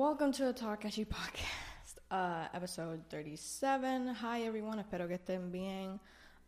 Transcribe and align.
Welcome 0.00 0.32
to 0.32 0.46
the 0.46 0.54
Takashi 0.54 1.06
Podcast, 1.06 1.98
uh, 2.10 2.48
episode 2.54 3.02
37. 3.10 4.06
Hi 4.14 4.44
everyone, 4.44 4.78
espero 4.78 5.06
que 5.06 5.18
estén 5.18 5.52
bien. 5.52 6.00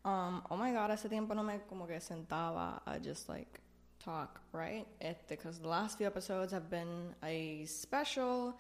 Um, 0.06 0.40
oh 0.50 0.56
my 0.56 0.72
god, 0.72 0.88
hace 0.88 1.10
tiempo 1.10 1.34
no 1.34 1.42
me 1.42 1.60
como 1.68 1.84
que 1.84 2.00
sentaba 2.00 2.80
a 2.86 2.98
just 2.98 3.28
like 3.28 3.60
talk, 4.02 4.40
right? 4.54 4.86
Because 5.28 5.58
the 5.58 5.68
last 5.68 5.98
few 5.98 6.06
episodes 6.06 6.50
have 6.50 6.70
been 6.70 7.14
a 7.22 7.66
special 7.66 8.56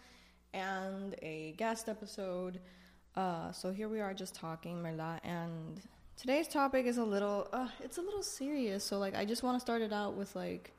and 0.52 1.14
a 1.22 1.54
guest 1.56 1.88
episode. 1.88 2.60
Uh, 3.16 3.50
so 3.50 3.72
here 3.72 3.88
we 3.88 3.98
are 3.98 4.12
just 4.12 4.34
talking, 4.34 4.82
Merla, 4.82 5.18
and 5.24 5.80
today's 6.18 6.48
topic 6.48 6.84
is 6.84 6.98
a 6.98 7.04
little, 7.04 7.48
uh, 7.54 7.68
it's 7.82 7.96
a 7.96 8.02
little 8.02 8.22
serious. 8.22 8.84
So 8.84 8.98
like, 8.98 9.14
I 9.14 9.24
just 9.24 9.42
want 9.42 9.56
to 9.56 9.60
start 9.60 9.80
it 9.80 9.94
out 9.94 10.18
with 10.18 10.36
like, 10.36 10.70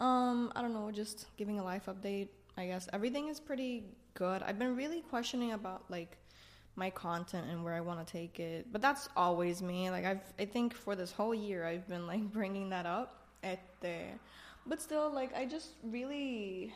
um, 0.00 0.50
I 0.56 0.60
don't 0.60 0.74
know, 0.74 0.90
just 0.90 1.26
giving 1.36 1.60
a 1.60 1.62
life 1.62 1.86
update 1.86 2.30
I 2.58 2.66
guess 2.66 2.88
everything 2.92 3.28
is 3.28 3.38
pretty 3.38 3.84
good. 4.14 4.42
I've 4.42 4.58
been 4.58 4.74
really 4.74 5.02
questioning 5.02 5.52
about 5.52 5.84
like 5.88 6.18
my 6.74 6.90
content 6.90 7.46
and 7.48 7.62
where 7.62 7.74
I 7.74 7.80
want 7.80 8.04
to 8.04 8.12
take 8.12 8.40
it, 8.40 8.66
but 8.72 8.82
that's 8.82 9.08
always 9.16 9.62
me. 9.62 9.90
Like 9.90 10.04
I've 10.04 10.32
I 10.40 10.44
think 10.44 10.74
for 10.74 10.96
this 10.96 11.12
whole 11.12 11.34
year 11.34 11.64
I've 11.64 11.86
been 11.86 12.06
like 12.08 12.22
bringing 12.32 12.70
that 12.70 12.84
up 12.84 13.28
at 13.44 13.60
the, 13.80 13.98
but 14.66 14.82
still 14.82 15.10
like 15.14 15.34
I 15.36 15.44
just 15.44 15.68
really. 15.84 16.74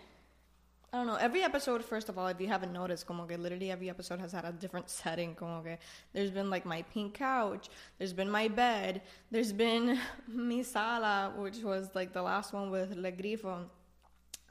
I 0.95 0.98
don't 0.98 1.06
know. 1.06 1.16
Every 1.16 1.42
episode, 1.42 1.83
first 1.83 2.10
of 2.10 2.19
all, 2.19 2.27
if 2.28 2.38
you 2.38 2.48
haven't 2.48 2.70
noticed, 2.70 3.06
como 3.06 3.24
que 3.24 3.38
literally 3.38 3.70
every 3.70 3.88
episode 3.88 4.20
has 4.20 4.30
had 4.30 4.44
a 4.44 4.52
different 4.52 4.91
setting. 5.00 5.34
Como 5.34 5.62
que 5.62 5.78
there's 6.12 6.30
been 6.30 6.50
like 6.50 6.66
my 6.66 6.83
pink 6.83 7.14
couch, 7.14 7.70
there's 7.98 8.12
been 8.12 8.30
my 8.30 8.46
bed, 8.46 9.00
there's 9.30 9.52
been 9.52 9.98
mi 10.28 10.62
sala, 10.62 11.33
which 11.36 11.58
was 11.64 11.88
like 11.94 12.12
the 12.12 12.22
last 12.22 12.52
one 12.52 12.70
with 12.70 12.94
Le 12.94 13.10
Grifo 13.10 13.64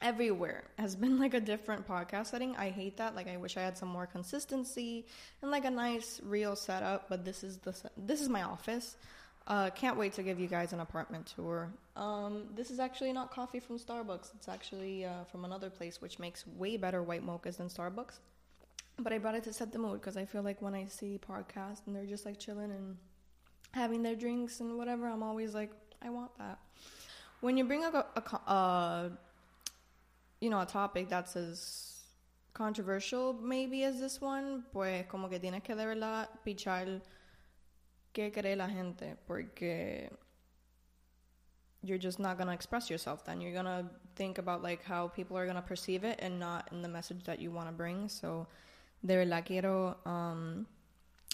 everywhere 0.02 0.64
has 0.78 0.96
been 0.96 1.20
like 1.20 1.34
a 1.34 1.40
different 1.40 1.88
podcast 1.88 2.28
setting. 2.28 2.56
I 2.56 2.70
hate 2.70 2.98
that. 2.98 3.16
Like 3.16 3.28
I 3.28 3.38
wish 3.38 3.58
I 3.58 3.62
had 3.62 3.78
some 3.78 3.90
more 3.90 4.08
consistency 4.08 5.06
and 5.42 5.52
like 5.52 5.66
a 5.66 5.70
nice 5.72 6.20
real 6.24 6.56
setup, 6.56 7.10
but 7.10 7.24
this 7.26 7.44
is 7.44 7.58
the 7.58 7.74
this 7.98 8.22
is 8.22 8.30
my 8.30 8.44
office. 8.44 8.98
Uh, 9.48 9.70
can't 9.72 9.98
wait 9.98 10.14
to 10.14 10.24
give 10.24 10.40
you 10.40 10.48
guys 10.48 10.72
an 10.72 10.80
apartment 10.80 11.26
tour. 11.36 11.74
Um, 11.96 12.44
this 12.56 12.70
is 12.70 12.80
actually 12.80 13.12
not 13.12 13.32
coffee 13.32 13.60
from 13.60 13.80
Starbucks. 13.80 14.36
It's 14.36 14.48
actually 14.48 15.06
uh, 15.06 15.24
from 15.32 15.46
another 15.46 15.70
place 15.70 16.00
which 16.00 16.20
makes 16.20 16.46
way 16.46 16.78
better 16.78 17.02
white 17.02 17.26
mochas 17.26 17.58
than 17.58 17.68
Starbucks. 17.68 18.20
But 19.00 19.14
I 19.14 19.18
brought 19.18 19.36
it 19.36 19.44
to 19.46 19.54
set 19.54 19.72
the 19.72 19.80
mood 19.80 20.00
because 20.00 20.16
I 20.16 20.26
feel 20.26 20.44
like 20.44 20.62
when 20.62 20.76
I 20.76 20.86
see 20.86 21.20
podcasts 21.28 21.88
and 21.88 21.96
they're 21.96 22.06
just 22.06 22.26
like 22.26 22.40
chilling 22.40 22.72
and 22.72 22.98
having 23.72 24.04
their 24.04 24.16
drinks 24.16 24.60
and 24.60 24.78
whatever, 24.78 25.08
I'm 25.08 25.24
always 25.24 25.56
like, 25.56 25.72
I 26.04 26.10
want 26.10 26.38
that. 26.38 26.60
When 27.40 27.58
you 27.58 27.64
bring 27.64 27.84
a, 27.84 28.06
a, 28.16 28.52
a 28.52 29.12
you 30.42 30.50
know, 30.50 30.60
a 30.60 30.66
topic 30.66 31.08
that's 31.08 31.36
as 31.36 31.92
controversial 32.54 33.34
maybe 33.42 33.84
as 33.84 34.00
this 34.00 34.20
one, 34.20 34.64
pues 34.74 35.06
como 35.08 35.30
que 35.30 35.40
tienes 35.40 35.64
que 35.64 35.76
de 35.76 35.86
verdad 35.86 36.28
pichar 36.46 37.02
qué 38.14 38.32
cree 38.32 38.56
la 38.56 38.68
gente, 38.68 39.16
porque 39.26 40.10
you're 41.84 41.98
just 41.98 42.20
not 42.20 42.38
gonna 42.38 42.52
express 42.52 42.90
yourself 42.90 43.24
then. 43.24 43.40
You're 43.40 43.54
gonna 43.54 43.90
think 44.16 44.38
about 44.38 44.62
like 44.62 44.84
how 44.84 45.08
people 45.08 45.38
are 45.38 45.46
gonna 45.46 45.62
perceive 45.62 46.04
it 46.04 46.20
and 46.22 46.40
not 46.40 46.68
in 46.72 46.82
the 46.82 46.90
message 46.90 47.24
that 47.26 47.40
you 47.40 47.52
want 47.52 47.68
to 47.68 47.74
bring. 47.74 48.10
So, 48.10 48.48
de 49.06 49.16
verdad 49.16 49.46
quiero 49.46 49.98
um, 50.06 50.68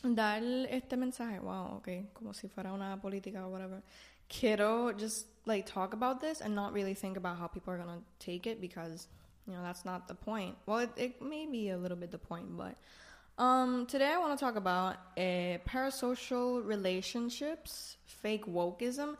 dar 0.03 0.41
este 0.69 0.95
mensaje. 0.95 1.41
Wow, 1.41 1.77
okay, 1.77 2.05
como 2.13 2.33
si 2.33 2.47
fuera 2.47 2.73
una 2.73 2.97
política 3.01 3.43
or 3.43 3.49
whatever. 3.49 3.81
Quiero 4.29 4.93
just 4.93 5.25
like 5.47 5.65
talk 5.65 5.93
about 5.93 6.21
this 6.21 6.41
and 6.41 6.53
not 6.53 6.73
really 6.73 6.93
think 6.93 7.17
about 7.17 7.37
how 7.37 7.47
people 7.47 7.73
are 7.73 7.77
gonna 7.77 8.01
take 8.19 8.45
it 8.45 8.59
because 8.61 9.07
you 9.47 9.53
know 9.53 9.63
that's 9.63 9.85
not 9.85 10.07
the 10.07 10.13
point. 10.13 10.55
Well, 10.65 10.79
it, 10.79 10.91
it 10.97 11.21
may 11.21 11.45
be 11.45 11.69
a 11.69 11.77
little 11.77 11.97
bit 11.97 12.11
the 12.11 12.17
point, 12.17 12.57
but 12.57 12.75
um, 13.37 13.85
today 13.85 14.11
I 14.13 14.17
want 14.17 14.37
to 14.37 14.43
talk 14.43 14.55
about 14.55 14.95
uh, 15.17 15.57
parasocial 15.69 16.65
relationships, 16.65 17.97
fake 18.05 18.45
wokeism. 18.45 19.15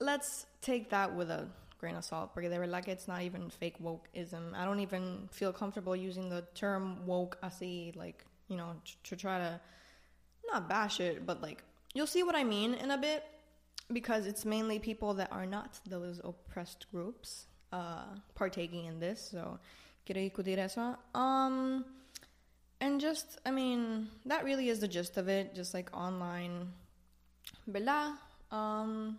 Let's 0.00 0.46
take 0.60 0.90
that 0.90 1.14
with 1.14 1.30
a 1.30 1.46
grain 1.78 1.94
of 1.96 2.04
salt 2.04 2.34
because 2.34 2.50
they 2.50 2.58
were 2.58 2.66
like 2.66 2.88
it's 2.88 3.06
not 3.06 3.22
even 3.22 3.50
fake 3.50 3.76
wokeism. 3.82 4.54
I 4.54 4.64
don't 4.64 4.80
even 4.80 5.28
feel 5.30 5.52
comfortable 5.52 5.94
using 5.94 6.28
the 6.28 6.44
term 6.54 7.06
woke 7.06 7.38
I 7.42 7.48
see 7.48 7.92
like 7.94 8.24
you 8.48 8.56
know 8.56 8.74
to 9.04 9.16
try 9.16 9.38
to 9.38 9.60
not 10.50 10.68
bash 10.68 10.98
it, 10.98 11.24
but 11.24 11.42
like 11.42 11.62
you'll 11.94 12.06
see 12.06 12.22
what 12.22 12.34
I 12.34 12.44
mean 12.44 12.74
in 12.74 12.90
a 12.90 12.98
bit 12.98 13.24
because 13.92 14.26
it's 14.26 14.44
mainly 14.44 14.78
people 14.78 15.14
that 15.14 15.30
are 15.32 15.46
not 15.46 15.80
those 15.88 16.20
oppressed 16.24 16.86
groups 16.90 17.46
uh, 17.72 18.04
partaking 18.34 18.86
in 18.86 19.00
this. 19.00 19.28
So, 19.30 19.58
quiero 20.06 20.28
discutir 20.28 20.58
eso. 20.58 20.96
Um, 21.14 21.84
and 22.80 23.00
just, 23.00 23.38
I 23.46 23.50
mean, 23.50 24.08
that 24.26 24.44
really 24.44 24.68
is 24.68 24.80
the 24.80 24.88
gist 24.88 25.16
of 25.16 25.28
it. 25.28 25.54
Just 25.54 25.74
like 25.74 25.88
online, 25.96 26.68
blah. 27.66 28.14
Um, 28.50 29.18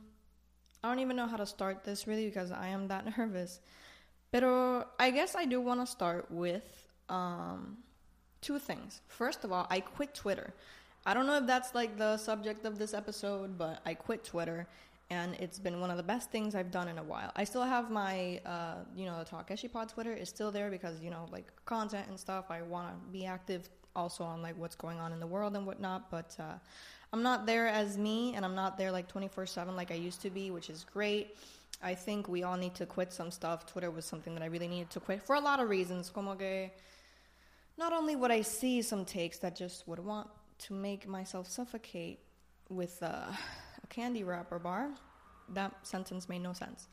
I 0.83 0.89
don't 0.89 0.99
even 0.99 1.15
know 1.15 1.27
how 1.27 1.37
to 1.37 1.45
start 1.45 1.83
this 1.83 2.07
really 2.07 2.25
because 2.25 2.51
I 2.51 2.67
am 2.67 2.87
that 2.89 3.05
nervous. 3.17 3.59
Pero 4.31 4.85
I 4.99 5.11
guess 5.11 5.35
I 5.35 5.45
do 5.45 5.61
want 5.61 5.79
to 5.79 5.87
start 5.87 6.29
with 6.29 6.87
um, 7.07 7.77
two 8.41 8.59
things. 8.59 9.01
First 9.07 9.43
of 9.43 9.51
all, 9.51 9.67
I 9.69 9.79
quit 9.79 10.13
Twitter. 10.13 10.53
I 11.05 11.13
don't 11.13 11.27
know 11.27 11.37
if 11.37 11.45
that's 11.45 11.75
like 11.75 11.97
the 11.97 12.17
subject 12.17 12.65
of 12.65 12.77
this 12.77 12.93
episode, 12.93 13.57
but 13.57 13.81
I 13.85 13.93
quit 13.93 14.23
Twitter 14.23 14.67
and 15.09 15.35
it's 15.35 15.59
been 15.59 15.81
one 15.81 15.91
of 15.91 15.97
the 15.97 16.03
best 16.03 16.31
things 16.31 16.55
I've 16.55 16.71
done 16.71 16.87
in 16.87 16.97
a 16.97 17.03
while. 17.03 17.31
I 17.35 17.43
still 17.43 17.63
have 17.63 17.91
my, 17.91 18.39
uh, 18.45 18.75
you 18.95 19.05
know, 19.05 19.19
the 19.19 19.25
Takeshi 19.25 19.67
Pod 19.67 19.89
Twitter 19.89 20.13
is 20.13 20.29
still 20.29 20.49
there 20.51 20.69
because, 20.69 21.01
you 21.01 21.09
know, 21.09 21.27
like 21.31 21.51
content 21.65 22.07
and 22.07 22.17
stuff. 22.17 22.45
I 22.49 22.61
want 22.61 22.87
to 22.89 23.11
be 23.11 23.25
active 23.25 23.69
also 23.95 24.23
on 24.23 24.41
like 24.41 24.57
what's 24.57 24.75
going 24.75 24.99
on 24.99 25.11
in 25.11 25.19
the 25.19 25.27
world 25.27 25.55
and 25.55 25.65
whatnot, 25.65 26.09
but 26.09 26.35
uh, 26.39 26.53
I'm 27.11 27.21
not 27.21 27.45
there 27.45 27.67
as 27.67 27.97
me 27.97 28.33
and 28.35 28.45
I'm 28.45 28.55
not 28.55 28.77
there 28.77 28.91
like 28.91 29.07
24 29.07 29.45
7 29.45 29.75
like 29.75 29.91
I 29.91 29.95
used 29.95 30.21
to 30.21 30.29
be, 30.29 30.51
which 30.51 30.69
is 30.69 30.85
great. 30.93 31.35
I 31.83 31.93
think 31.93 32.29
we 32.29 32.43
all 32.43 32.55
need 32.55 32.75
to 32.75 32.85
quit 32.85 33.11
some 33.11 33.29
stuff. 33.29 33.65
Twitter 33.65 33.91
was 33.91 34.05
something 34.05 34.33
that 34.35 34.41
I 34.41 34.47
really 34.47 34.69
needed 34.69 34.89
to 34.91 35.01
quit 35.01 35.21
for 35.21 35.35
a 35.35 35.39
lot 35.41 35.59
of 35.59 35.69
reasons. 35.69 36.09
Como 36.09 36.33
que 36.35 36.71
not 37.77 37.91
only 37.91 38.15
would 38.15 38.31
I 38.31 38.41
see 38.41 38.81
some 38.81 39.03
takes 39.03 39.37
that 39.39 39.55
just 39.55 39.85
would 39.87 39.99
want 39.99 40.29
to 40.67 40.73
make 40.73 41.07
myself 41.07 41.49
suffocate 41.49 42.19
with 42.69 43.01
uh, 43.01 43.31
a 43.83 43.87
candy 43.89 44.23
wrapper 44.23 44.59
bar. 44.59 44.89
That 45.49 45.71
sentence 45.83 46.29
made 46.29 46.41
no 46.41 46.53
sense. 46.53 46.87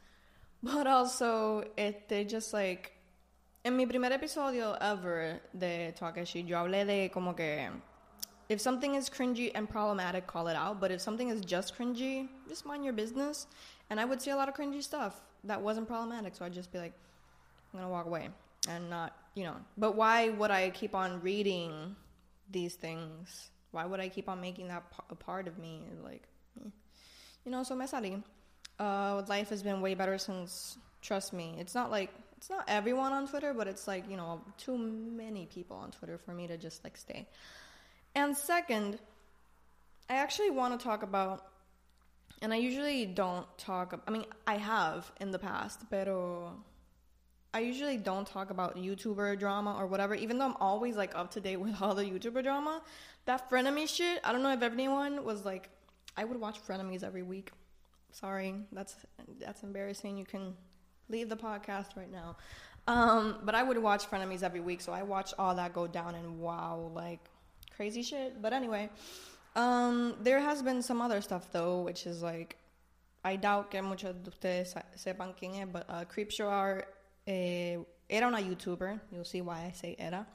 But 0.63 0.87
also, 0.87 1.65
it 1.77 2.09
they 2.09 2.25
just 2.25 2.53
like 2.53 2.93
en 3.65 3.77
mi 3.77 3.87
primer 3.87 4.11
episodio 4.11 4.77
ever 4.81 5.41
de 5.57 5.93
Takashi, 5.99 6.47
yo 6.47 6.57
hablé 6.57 6.87
de 6.87 7.09
como 7.09 7.33
que 7.33 7.71
if 8.51 8.61
something 8.61 8.97
is 8.97 9.09
cringy 9.09 9.53
and 9.55 9.71
problematic, 9.71 10.27
call 10.27 10.49
it 10.49 10.57
out. 10.57 10.81
But 10.81 10.91
if 10.91 11.01
something 11.01 11.29
is 11.29 11.41
just 11.41 11.79
cringy, 11.79 12.29
just 12.49 12.67
mind 12.67 12.85
your 12.85 12.93
business. 12.93 13.47
And 13.89 14.01
I 14.01 14.05
would 14.05 14.21
see 14.21 14.33
a 14.33 14.37
lot 14.37 14.49
of 14.49 14.55
cringy 14.55 14.83
stuff 14.83 15.23
that 15.45 15.61
wasn't 15.63 15.87
problematic, 15.87 16.35
so 16.35 16.45
I'd 16.45 16.53
just 16.53 16.73
be 16.73 16.79
like, 16.79 16.93
I'm 17.73 17.81
gonna 17.81 17.91
walk 17.91 18.07
away 18.07 18.29
and 18.69 18.91
not, 18.91 19.17
you 19.35 19.45
know. 19.45 19.57
But 19.79 19.95
why 19.95 20.31
would 20.31 20.51
I 20.51 20.71
keep 20.71 20.95
on 20.95 21.21
reading 21.21 21.95
these 22.51 22.75
things? 22.75 23.51
Why 23.73 23.87
would 23.87 24.01
I 24.01 24.09
keep 24.09 24.29
on 24.29 24.41
making 24.41 24.69
that 24.69 24.85
a 25.11 25.15
part 25.15 25.47
of 25.47 25.59
me? 25.59 25.83
Like, 26.03 26.23
you 27.45 27.51
know, 27.51 27.63
so 27.63 27.77
salí. 27.77 28.23
Uh, 28.79 29.23
life 29.29 29.51
has 29.51 29.63
been 29.63 29.81
way 29.81 29.95
better 29.95 30.17
since, 30.19 30.79
trust 31.03 31.33
me. 31.33 31.55
It's 31.59 31.75
not 31.75 31.91
like, 31.91 32.11
it's 32.37 32.49
not 32.49 32.65
everyone 32.67 33.13
on 33.13 33.29
Twitter, 33.29 33.53
but 33.53 33.69
it's 33.69 33.87
like, 33.87 34.09
you 34.09 34.17
know, 34.17 34.41
too 34.57 34.79
many 34.79 35.47
people 35.47 35.77
on 35.77 35.91
Twitter 35.91 36.17
for 36.19 36.33
me 36.33 36.47
to 36.47 36.57
just 36.57 36.83
like 36.83 36.97
stay. 36.97 37.29
And 38.15 38.37
second, 38.37 38.99
I 40.09 40.15
actually 40.15 40.51
want 40.51 40.79
to 40.79 40.83
talk 40.83 41.03
about, 41.03 41.47
and 42.43 42.53
I 42.53 42.57
usually 42.57 43.05
don't 43.05 43.47
talk, 43.59 44.03
I 44.09 44.11
mean, 44.11 44.25
I 44.47 44.57
have 44.57 45.13
in 45.21 45.31
the 45.31 45.39
past, 45.39 45.81
pero 45.91 46.55
I 47.53 47.61
usually 47.61 47.97
don't 47.97 48.27
talk 48.27 48.51
about 48.51 48.77
YouTuber 48.77 49.39
drama 49.39 49.75
or 49.77 49.87
whatever, 49.87 50.15
even 50.15 50.39
though 50.39 50.47
I'm 50.47 50.57
always 50.61 50.97
like 50.97 51.17
up 51.17 51.33
to 51.33 51.41
date 51.41 51.57
with 51.57 51.81
all 51.83 51.95
the 51.95 52.05
YouTuber 52.05 52.43
drama. 52.43 52.81
That 53.25 53.51
frenemy 53.51 53.89
shit, 53.89 54.21
I 54.23 54.33
don't 54.33 54.43
know 54.43 54.53
if 54.53 54.63
anyone 54.63 55.25
was 55.25 55.45
like, 55.45 55.69
I 56.17 56.25
would 56.25 56.41
watch 56.41 56.61
frenemies 56.65 57.03
every 57.03 57.23
week. 57.23 57.51
Sorry, 58.13 58.55
that's 58.73 58.97
that's 59.39 59.63
embarrassing. 59.63 60.17
You 60.17 60.25
can 60.25 60.55
leave 61.09 61.29
the 61.29 61.37
podcast 61.37 61.97
right 61.97 62.11
now. 62.11 62.37
Um, 62.87 63.39
but 63.45 63.55
I 63.55 63.63
would 63.63 63.79
watch 63.79 64.11
frenemies 64.11 64.43
every 64.43 64.61
week, 64.61 64.81
so 64.81 64.93
I 64.93 65.03
watch 65.03 65.33
all 65.39 65.55
that 65.57 65.73
go 65.73 65.87
down 65.87 66.15
and 66.15 66.41
wow, 66.41 66.91
like 66.95 67.21
crazy 67.77 68.03
shit. 68.03 68.41
But 68.41 68.53
anyway, 68.53 68.91
um, 69.55 70.17
there 70.21 70.41
has 70.41 70.63
been 70.63 70.83
some 70.83 71.01
other 71.01 71.21
stuff 71.21 71.53
though, 71.53 71.83
which 71.83 72.07
is 72.07 72.23
like 72.23 72.57
I 73.25 73.37
doubt 73.37 73.71
que 73.71 73.83
muchos 73.83 74.15
de 74.15 74.31
ustedes 74.31 74.75
sepan 74.97 75.35
quién 75.37 75.63
es, 75.63 75.69
but 75.73 75.85
uh, 75.89 76.05
Creepshow 76.05 76.83
Eh, 77.27 77.77
era 78.09 78.27
una 78.27 78.39
YouTuber. 78.39 79.01
You'll 79.13 79.25
see 79.25 79.41
why 79.41 79.67
I 79.67 79.73
say 79.73 79.97
era. 79.99 80.27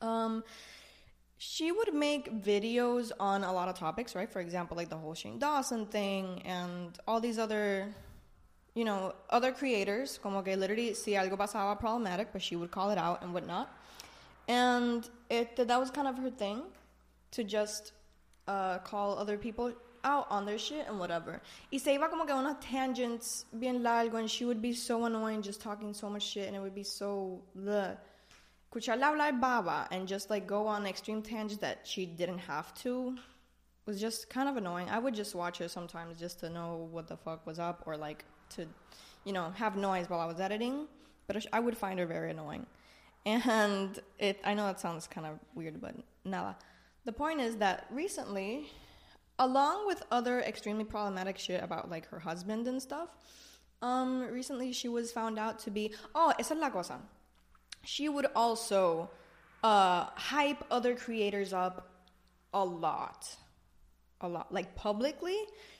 Um, 0.00 0.44
she 1.38 1.72
would 1.72 1.92
make 1.94 2.42
videos 2.42 3.12
on 3.18 3.44
a 3.44 3.52
lot 3.52 3.68
of 3.68 3.78
topics, 3.78 4.14
right? 4.14 4.30
For 4.30 4.40
example, 4.40 4.76
like 4.76 4.88
the 4.88 4.96
whole 4.96 5.14
Shane 5.14 5.38
Dawson 5.38 5.86
thing 5.86 6.42
and 6.44 6.98
all 7.06 7.20
these 7.20 7.38
other 7.38 7.94
you 8.76 8.84
know, 8.84 9.14
other 9.30 9.52
creators, 9.52 10.18
como 10.22 10.42
que 10.42 10.54
literally, 10.54 10.92
si 10.92 11.12
algo 11.12 11.36
pasaba 11.38 11.80
problematic, 11.80 12.28
but 12.30 12.42
she 12.42 12.56
would 12.56 12.70
call 12.70 12.90
it 12.90 12.98
out 12.98 13.22
and 13.22 13.32
whatnot. 13.32 13.74
And 14.48 15.08
it 15.30 15.56
that 15.56 15.80
was 15.80 15.90
kind 15.90 16.06
of 16.06 16.18
her 16.18 16.30
thing 16.30 16.60
to 17.32 17.42
just 17.42 17.92
uh, 18.46 18.78
call 18.78 19.18
other 19.18 19.38
people 19.38 19.72
out 20.06 20.26
on 20.30 20.46
their 20.46 20.58
shit 20.58 20.86
and 20.88 20.98
whatever. 20.98 21.42
Y 21.70 21.78
se 21.78 21.98
iba 21.98 22.08
como 22.08 22.24
que 22.24 22.34
unas 22.34 22.56
tangents 22.60 23.44
bien 23.58 23.82
largo 23.82 24.16
and 24.16 24.30
she 24.30 24.44
would 24.44 24.62
be 24.62 24.72
so 24.72 25.04
annoying 25.04 25.42
just 25.42 25.60
talking 25.60 25.92
so 25.92 26.08
much 26.08 26.22
shit 26.22 26.46
and 26.46 26.56
it 26.56 26.60
would 26.60 26.74
be 26.74 26.84
so 26.84 27.42
bleh. 27.58 27.96
Escucharla 28.72 29.10
hablar 29.10 29.40
baba 29.40 29.88
and 29.90 30.06
just 30.06 30.30
like 30.30 30.46
go 30.46 30.66
on 30.66 30.86
extreme 30.86 31.22
tangents 31.22 31.60
that 31.62 31.80
she 31.84 32.06
didn't 32.06 32.38
have 32.38 32.74
to 32.74 33.16
was 33.86 34.00
just 34.00 34.28
kind 34.28 34.48
of 34.48 34.56
annoying. 34.56 34.88
I 34.90 34.98
would 34.98 35.14
just 35.14 35.34
watch 35.34 35.58
her 35.58 35.68
sometimes 35.68 36.18
just 36.18 36.40
to 36.40 36.50
know 36.50 36.88
what 36.90 37.06
the 37.08 37.16
fuck 37.16 37.46
was 37.46 37.58
up 37.58 37.84
or 37.86 37.96
like 37.96 38.24
to, 38.50 38.66
you 39.24 39.32
know, 39.32 39.50
have 39.54 39.76
noise 39.76 40.10
while 40.10 40.20
I 40.20 40.26
was 40.26 40.40
editing. 40.40 40.86
But 41.26 41.44
I 41.52 41.60
would 41.60 41.76
find 41.76 41.98
her 41.98 42.06
very 42.06 42.30
annoying. 42.30 42.66
And 43.24 43.98
it, 44.18 44.40
I 44.44 44.54
know 44.54 44.66
that 44.66 44.78
sounds 44.78 45.08
kind 45.08 45.26
of 45.26 45.38
weird, 45.54 45.80
but 45.80 45.94
nada. 46.24 46.56
The 47.04 47.12
point 47.12 47.40
is 47.40 47.56
that 47.56 47.86
recently, 47.90 48.70
along 49.38 49.86
with 49.86 50.02
other 50.10 50.40
extremely 50.40 50.84
problematic 50.84 51.38
shit 51.38 51.62
about 51.62 51.90
like 51.90 52.06
her 52.08 52.18
husband 52.18 52.66
and 52.66 52.80
stuff, 52.80 53.08
um, 53.82 54.22
recently 54.30 54.72
she 54.72 54.88
was 54.88 55.12
found 55.12 55.38
out 55.38 55.58
to 55.60 55.70
be, 55.70 55.94
oh, 56.14 56.32
esa 56.38 56.54
es 56.54 56.60
la 56.60 56.70
cosa. 56.70 56.98
She 57.84 58.08
would 58.08 58.26
also 58.34 59.10
uh, 59.62 60.06
hype 60.14 60.64
other 60.70 60.94
creators 60.94 61.52
up 61.52 61.90
a 62.52 62.64
lot. 62.64 63.28
A 64.20 64.28
lot. 64.28 64.52
Like 64.52 64.74
publicly 64.74 65.36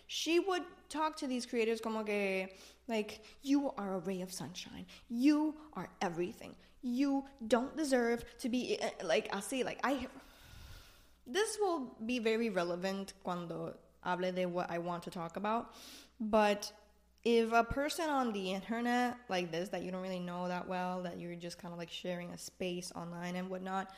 she 0.06 0.38
would 0.38 0.62
talk 0.88 1.16
to 1.16 1.26
these 1.26 1.46
creators 1.46 1.80
como 1.80 2.04
que 2.04 2.48
like 2.88 3.20
you 3.42 3.72
are 3.76 3.94
a 3.94 3.98
ray 4.00 4.20
of 4.20 4.32
sunshine. 4.32 4.86
You 5.08 5.54
are 5.74 5.88
everything. 6.00 6.54
You 6.82 7.24
don't 7.48 7.76
deserve 7.76 8.24
to 8.38 8.48
be 8.48 8.78
like 9.02 9.28
I 9.32 9.38
así 9.38 9.64
like 9.64 9.80
i 9.82 10.06
this 11.26 11.58
will 11.60 11.94
be 12.04 12.18
very 12.18 12.50
relevant 12.50 13.14
cuando 13.22 13.74
hable 14.04 14.32
de 14.32 14.46
what 14.46 14.70
i 14.70 14.78
want 14.78 15.02
to 15.02 15.10
talk 15.10 15.36
about 15.36 15.74
but 16.20 16.72
if 17.24 17.52
a 17.52 17.64
person 17.64 18.08
on 18.08 18.32
the 18.32 18.52
internet 18.52 19.16
like 19.28 19.50
this 19.50 19.68
that 19.68 19.82
you 19.82 19.90
don't 19.90 20.02
really 20.02 20.20
know 20.20 20.46
that 20.46 20.66
well 20.68 21.02
that 21.02 21.18
you're 21.18 21.34
just 21.34 21.58
kind 21.58 21.72
of 21.72 21.78
like 21.78 21.90
sharing 21.90 22.30
a 22.30 22.38
space 22.38 22.92
online 22.94 23.36
and 23.36 23.50
whatnot 23.50 23.90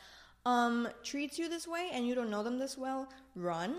um 0.45 0.87
treats 1.03 1.37
you 1.37 1.47
this 1.49 1.67
way 1.67 1.89
and 1.93 2.07
you 2.07 2.15
don't 2.15 2.29
know 2.29 2.43
them 2.43 2.57
this 2.57 2.77
well 2.77 3.07
run 3.35 3.75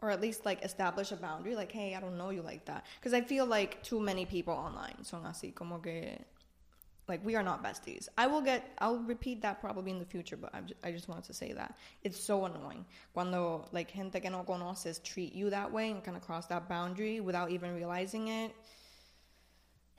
or 0.00 0.10
at 0.10 0.20
least 0.20 0.44
like 0.44 0.62
establish 0.64 1.12
a 1.12 1.16
boundary 1.16 1.54
like 1.54 1.70
hey 1.70 1.94
i 1.94 2.00
don't 2.00 2.16
know 2.18 2.30
you 2.30 2.42
like 2.42 2.64
that. 2.64 2.84
Because 2.98 3.14
i 3.14 3.20
feel 3.20 3.46
like 3.46 3.82
too 3.82 4.00
many 4.00 4.24
people 4.26 4.54
online 4.54 5.04
son 5.04 5.22
así 5.22 5.54
como 5.54 5.78
que 5.78 6.18
like 7.08 7.24
we 7.24 7.34
are 7.34 7.42
not 7.42 7.62
besties 7.62 8.08
i 8.16 8.26
will 8.26 8.40
get 8.40 8.70
i'll 8.78 8.98
repeat 9.00 9.42
that 9.42 9.60
probably 9.60 9.90
in 9.90 9.98
the 9.98 10.04
future 10.04 10.36
but 10.36 10.52
just, 10.66 10.80
i 10.84 10.90
just 10.90 11.08
wanted 11.08 11.24
to 11.24 11.34
say 11.34 11.52
that 11.52 11.76
it's 12.04 12.18
so 12.18 12.44
annoying 12.44 12.84
cuando 13.12 13.66
like 13.72 13.92
gente 13.92 14.20
que 14.20 14.30
no 14.30 14.44
conoces 14.44 15.02
treat 15.02 15.34
you 15.34 15.50
that 15.50 15.70
way 15.70 15.90
and 15.90 16.04
kind 16.04 16.16
of 16.16 16.22
cross 16.22 16.46
that 16.46 16.68
boundary 16.68 17.20
without 17.20 17.50
even 17.50 17.74
realizing 17.74 18.28
it 18.28 18.52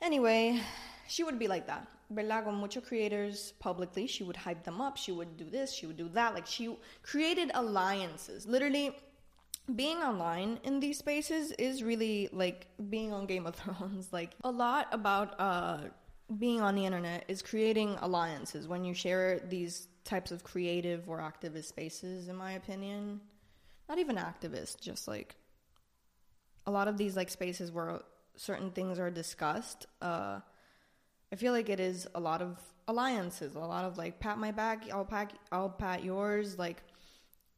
anyway 0.01 0.59
she 1.07 1.23
would 1.23 1.39
be 1.39 1.47
like 1.47 1.67
that. 1.67 1.87
Con 2.15 2.55
muchos 2.55 2.83
creators 2.85 3.53
publicly, 3.59 4.07
she 4.07 4.23
would 4.23 4.35
hype 4.35 4.63
them 4.63 4.81
up. 4.81 4.97
She 4.97 5.11
would 5.11 5.37
do 5.37 5.49
this, 5.49 5.73
she 5.73 5.85
would 5.85 5.97
do 5.97 6.09
that. 6.09 6.33
Like, 6.33 6.45
she 6.45 6.75
created 7.01 7.51
alliances. 7.53 8.45
Literally, 8.45 8.95
being 9.75 9.97
online 9.97 10.59
in 10.63 10.79
these 10.79 10.97
spaces 10.99 11.51
is 11.53 11.83
really 11.83 12.29
like 12.33 12.67
being 12.89 13.13
on 13.13 13.25
Game 13.25 13.45
of 13.45 13.55
Thrones. 13.61 14.09
Like 14.11 14.31
a 14.43 14.51
lot 14.51 14.87
about 14.91 15.39
uh, 15.39 15.77
being 16.39 16.61
on 16.61 16.75
the 16.75 16.85
internet 16.85 17.25
is 17.27 17.41
creating 17.41 17.97
alliances 18.01 18.67
when 18.67 18.83
you 18.83 18.93
share 18.93 19.39
these 19.39 19.87
types 20.03 20.31
of 20.31 20.43
creative 20.43 21.09
or 21.09 21.19
activist 21.19 21.65
spaces. 21.65 22.27
In 22.27 22.35
my 22.35 22.53
opinion, 22.53 23.21
not 23.89 23.99
even 23.99 24.15
activist, 24.15 24.79
just 24.81 25.07
like 25.07 25.35
a 26.65 26.71
lot 26.71 26.87
of 26.87 26.97
these 26.97 27.15
like 27.15 27.29
spaces 27.29 27.71
where 27.71 27.99
certain 28.35 28.71
things 28.71 28.99
are 28.99 29.11
discussed. 29.11 29.85
Uh, 30.01 30.39
I 31.31 31.35
feel 31.35 31.53
like 31.53 31.69
it 31.69 31.79
is 31.79 32.07
a 32.15 32.19
lot 32.19 32.41
of 32.41 32.59
alliances, 32.87 33.55
a 33.55 33.59
lot 33.59 33.85
of 33.85 33.97
like 33.97 34.19
pat 34.19 34.37
my 34.37 34.51
back, 34.51 34.85
I'll 34.91 35.05
pat, 35.05 35.33
I'll 35.51 35.69
pat 35.69 36.03
yours, 36.03 36.57
like 36.57 36.83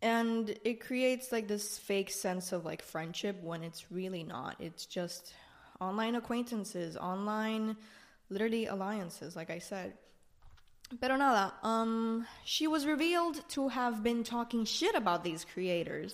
and 0.01 0.57
it 0.63 0.81
creates 0.81 1.31
like 1.31 1.47
this 1.47 1.77
fake 1.77 2.09
sense 2.09 2.51
of 2.51 2.65
like 2.65 2.81
friendship 2.81 3.41
when 3.41 3.63
it's 3.63 3.91
really 3.91 4.23
not 4.23 4.55
it's 4.59 4.85
just 4.85 5.33
online 5.79 6.15
acquaintances 6.15 6.97
online 6.97 7.75
literally 8.29 8.65
alliances 8.65 9.35
like 9.35 9.49
i 9.49 9.59
said. 9.59 9.93
Pero 11.01 11.15
nada 11.17 11.53
um 11.63 12.27
she 12.43 12.67
was 12.67 12.85
revealed 12.85 13.41
to 13.49 13.69
have 13.69 14.03
been 14.03 14.23
talking 14.23 14.65
shit 14.65 14.95
about 14.95 15.23
these 15.23 15.43
creators 15.43 16.13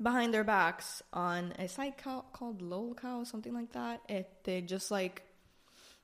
behind 0.00 0.34
their 0.34 0.42
backs 0.42 1.02
on 1.12 1.52
a 1.58 1.68
site 1.68 1.96
called 1.96 2.60
lolcow 2.60 3.24
something 3.26 3.54
like 3.54 3.72
that. 3.72 4.00
It 4.08 4.28
they 4.44 4.60
just 4.62 4.90
like 4.90 5.22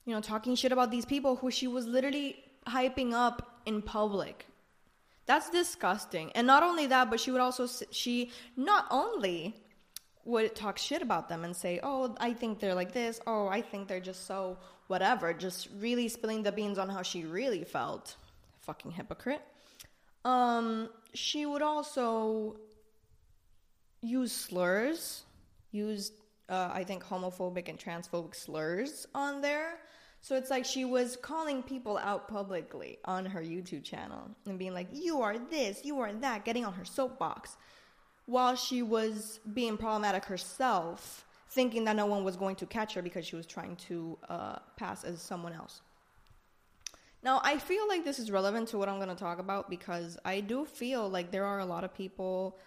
you 0.04 0.14
know 0.14 0.20
talking 0.20 0.54
shit 0.54 0.72
about 0.72 0.90
these 0.90 1.04
people 1.04 1.36
who 1.36 1.50
she 1.50 1.66
was 1.66 1.86
literally 1.86 2.44
hyping 2.66 3.12
up 3.12 3.60
in 3.66 3.82
public. 3.82 4.46
That's 5.26 5.50
disgusting. 5.50 6.32
And 6.32 6.46
not 6.46 6.62
only 6.62 6.86
that, 6.86 7.10
but 7.10 7.20
she 7.20 7.30
would 7.30 7.40
also 7.40 7.66
she 7.90 8.30
not 8.56 8.86
only 8.90 9.56
would 10.28 10.54
talk 10.54 10.76
shit 10.78 11.02
about 11.02 11.28
them 11.28 11.44
and 11.44 11.56
say, 11.56 11.80
"Oh, 11.82 12.14
I 12.20 12.32
think 12.34 12.60
they're 12.60 12.74
like 12.82 12.92
this. 12.92 13.20
Oh, 13.26 13.48
I 13.48 13.62
think 13.62 13.88
they're 13.88 14.08
just 14.12 14.26
so 14.26 14.58
whatever." 14.86 15.32
Just 15.32 15.68
really 15.78 16.08
spilling 16.08 16.42
the 16.42 16.52
beans 16.52 16.78
on 16.78 16.88
how 16.88 17.02
she 17.02 17.24
really 17.24 17.64
felt. 17.64 18.16
Fucking 18.60 18.92
hypocrite. 18.92 19.42
Um, 20.24 20.90
she 21.14 21.46
would 21.46 21.62
also 21.62 22.56
use 24.02 24.32
slurs, 24.32 25.24
use 25.72 26.12
uh, 26.48 26.70
I 26.72 26.84
think 26.84 27.02
homophobic 27.04 27.68
and 27.68 27.78
transphobic 27.78 28.34
slurs 28.34 29.06
on 29.14 29.40
there. 29.40 29.78
So 30.20 30.36
it's 30.36 30.50
like 30.50 30.64
she 30.64 30.84
was 30.84 31.16
calling 31.16 31.62
people 31.62 31.96
out 31.96 32.28
publicly 32.28 32.98
on 33.04 33.24
her 33.24 33.40
YouTube 33.40 33.84
channel 33.84 34.30
and 34.46 34.58
being 34.58 34.74
like, 34.74 34.88
you 34.92 35.22
are 35.22 35.38
this, 35.38 35.84
you 35.84 36.00
are 36.00 36.12
that, 36.12 36.44
getting 36.44 36.64
on 36.64 36.72
her 36.72 36.84
soapbox 36.84 37.56
while 38.28 38.54
she 38.54 38.82
was 38.82 39.40
being 39.54 39.78
problematic 39.78 40.26
herself, 40.26 41.24
thinking 41.48 41.84
that 41.86 41.96
no 41.96 42.04
one 42.04 42.24
was 42.24 42.36
going 42.36 42.56
to 42.56 42.66
catch 42.66 42.92
her 42.92 43.00
because 43.00 43.24
she 43.26 43.36
was 43.36 43.46
trying 43.46 43.74
to 43.76 44.18
uh, 44.28 44.58
pass 44.76 45.02
as 45.02 45.22
someone 45.22 45.54
else. 45.54 45.80
Now, 47.22 47.40
I 47.42 47.56
feel 47.56 47.88
like 47.88 48.04
this 48.04 48.18
is 48.18 48.30
relevant 48.30 48.68
to 48.68 48.78
what 48.78 48.86
I'm 48.86 48.96
going 48.96 49.08
to 49.08 49.14
talk 49.14 49.38
about 49.38 49.70
because 49.70 50.18
I 50.26 50.40
do 50.40 50.66
feel 50.66 51.08
like 51.08 51.30
there 51.30 51.46
are 51.46 51.60
a 51.60 51.64
lot 51.64 51.84
of 51.84 51.94
people. 51.94 52.58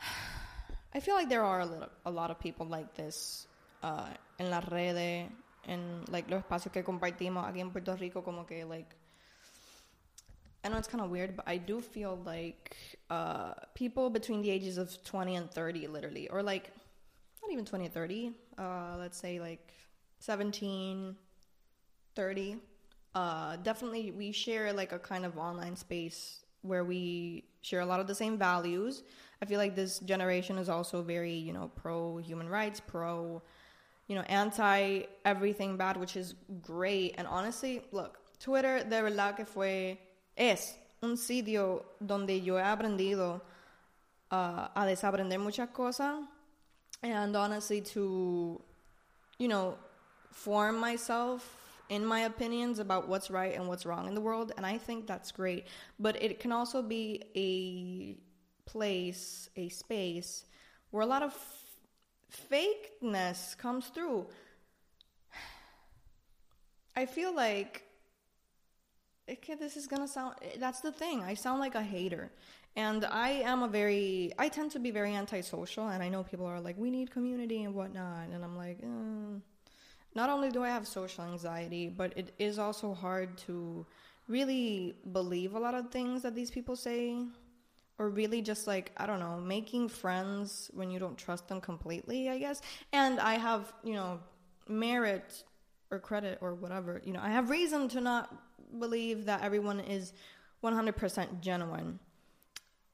I 0.94 1.00
feel 1.00 1.14
like 1.14 1.28
there 1.28 1.44
are 1.44 1.60
a, 1.60 1.66
little, 1.66 1.90
a 2.06 2.10
lot 2.10 2.30
of 2.30 2.40
people 2.40 2.66
like 2.66 2.94
this 2.94 3.46
uh, 3.82 4.08
en 4.38 4.50
las 4.50 4.64
redes 4.70 5.28
en 5.68 6.04
like 6.08 6.28
los 6.30 6.42
espacios 6.42 6.72
que 6.72 6.82
compartimos 6.82 7.46
aquí 7.46 7.60
en 7.60 7.70
Puerto 7.70 7.94
Rico 7.96 8.22
como 8.22 8.44
que 8.46 8.64
like 8.64 8.96
I 10.64 10.68
know 10.68 10.76
it's 10.76 10.88
kind 10.88 11.02
of 11.02 11.10
weird, 11.10 11.36
but 11.36 11.48
I 11.48 11.56
do 11.56 11.80
feel 11.80 12.18
like 12.24 12.76
uh, 13.08 13.54
people 13.74 14.10
between 14.10 14.42
the 14.42 14.50
ages 14.50 14.78
of 14.78 15.02
20 15.04 15.36
and 15.36 15.50
30, 15.50 15.86
literally, 15.86 16.28
or 16.28 16.42
like 16.42 16.70
not 17.42 17.50
even 17.50 17.64
20 17.64 17.86
and 17.86 17.94
30, 17.94 18.32
uh, 18.58 18.96
let's 18.98 19.18
say 19.18 19.40
like 19.40 19.72
17, 20.18 21.16
30, 22.14 22.56
uh, 23.14 23.56
definitely 23.56 24.10
we 24.10 24.32
share 24.32 24.72
like 24.72 24.92
a 24.92 24.98
kind 24.98 25.24
of 25.24 25.38
online 25.38 25.76
space 25.76 26.44
where 26.62 26.84
we 26.84 27.44
share 27.62 27.80
a 27.80 27.86
lot 27.86 28.00
of 28.00 28.06
the 28.06 28.14
same 28.14 28.36
values. 28.36 29.02
I 29.42 29.46
feel 29.46 29.58
like 29.58 29.74
this 29.74 29.98
generation 30.00 30.58
is 30.58 30.68
also 30.68 31.02
very, 31.02 31.32
you 31.32 31.54
know, 31.54 31.70
pro 31.74 32.18
human 32.18 32.48
rights, 32.48 32.80
pro 32.80 33.42
you 34.10 34.16
know, 34.16 34.22
anti 34.22 35.02
everything 35.24 35.76
bad, 35.76 35.96
which 35.96 36.16
is 36.16 36.34
great. 36.60 37.14
And 37.16 37.28
honestly, 37.28 37.82
look, 37.92 38.18
Twitter 38.40 38.82
de 38.82 39.02
verdad 39.02 39.36
que 39.36 39.44
fue, 39.44 39.96
es 40.40 40.78
un 41.02 41.18
sitio 41.18 41.84
donde 42.00 42.40
yo 42.40 42.56
he 42.56 42.62
aprendido 42.62 43.42
uh, 44.30 44.68
a 44.74 44.86
desaprender 44.86 45.38
muchas 45.38 45.68
cosas 45.68 46.24
and 47.02 47.36
honestly 47.36 47.82
to, 47.82 48.60
you 49.38 49.48
know, 49.48 49.76
form 50.32 50.78
myself 50.80 51.42
in 51.90 52.06
my 52.06 52.20
opinions 52.20 52.78
about 52.78 53.06
what's 53.06 53.30
right 53.30 53.54
and 53.54 53.68
what's 53.68 53.84
wrong 53.84 54.08
in 54.08 54.14
the 54.14 54.20
world. 54.20 54.52
And 54.56 54.64
I 54.64 54.78
think 54.78 55.06
that's 55.06 55.30
great. 55.30 55.66
But 55.98 56.22
it 56.22 56.40
can 56.40 56.52
also 56.52 56.80
be 56.82 57.22
a 57.36 58.16
place, 58.70 59.50
a 59.56 59.68
space 59.68 60.44
where 60.90 61.02
a 61.02 61.06
lot 61.06 61.22
of 61.22 61.34
fakeness 62.50 63.58
comes 63.58 63.88
through. 63.88 64.26
I 66.96 67.04
feel 67.04 67.34
like 67.34 67.82
okay, 69.30 69.54
this 69.54 69.76
is 69.76 69.86
gonna 69.86 70.08
sound 70.08 70.34
that's 70.58 70.80
the 70.80 70.92
thing. 70.92 71.22
I 71.22 71.34
sound 71.34 71.60
like 71.60 71.74
a 71.74 71.82
hater. 71.82 72.30
And 72.76 73.04
I 73.04 73.30
am 73.30 73.62
a 73.62 73.68
very 73.68 74.32
I 74.38 74.48
tend 74.48 74.70
to 74.72 74.78
be 74.78 74.90
very 74.90 75.14
antisocial 75.14 75.88
and 75.88 76.02
I 76.02 76.08
know 76.08 76.22
people 76.22 76.46
are 76.46 76.60
like, 76.60 76.76
we 76.78 76.90
need 76.90 77.10
community 77.10 77.64
and 77.64 77.74
whatnot 77.74 78.28
and 78.32 78.44
I'm 78.44 78.56
like, 78.56 78.78
uh, 78.82 79.38
not 80.14 80.28
only 80.28 80.50
do 80.50 80.62
I 80.62 80.68
have 80.68 80.86
social 80.86 81.24
anxiety, 81.24 81.88
but 81.88 82.12
it 82.16 82.32
is 82.38 82.58
also 82.58 82.94
hard 82.94 83.38
to 83.46 83.86
really 84.30 84.94
believe 85.12 85.54
a 85.54 85.58
lot 85.58 85.74
of 85.74 85.90
things 85.90 86.22
that 86.22 86.34
these 86.34 86.50
people 86.50 86.76
say 86.76 87.16
or 87.98 88.08
really 88.08 88.40
just 88.40 88.66
like 88.66 88.92
i 88.96 89.04
don't 89.04 89.20
know 89.20 89.38
making 89.38 89.88
friends 89.88 90.70
when 90.72 90.90
you 90.90 90.98
don't 90.98 91.18
trust 91.18 91.48
them 91.48 91.60
completely 91.60 92.30
i 92.30 92.38
guess 92.38 92.62
and 92.92 93.20
i 93.20 93.34
have 93.34 93.72
you 93.84 93.92
know 93.92 94.18
merit 94.68 95.44
or 95.90 95.98
credit 95.98 96.38
or 96.40 96.54
whatever 96.54 97.02
you 97.04 97.12
know 97.12 97.20
i 97.22 97.28
have 97.28 97.50
reason 97.50 97.88
to 97.88 98.00
not 98.00 98.32
believe 98.78 99.26
that 99.26 99.42
everyone 99.42 99.80
is 99.80 100.12
100% 100.62 101.40
genuine 101.40 101.98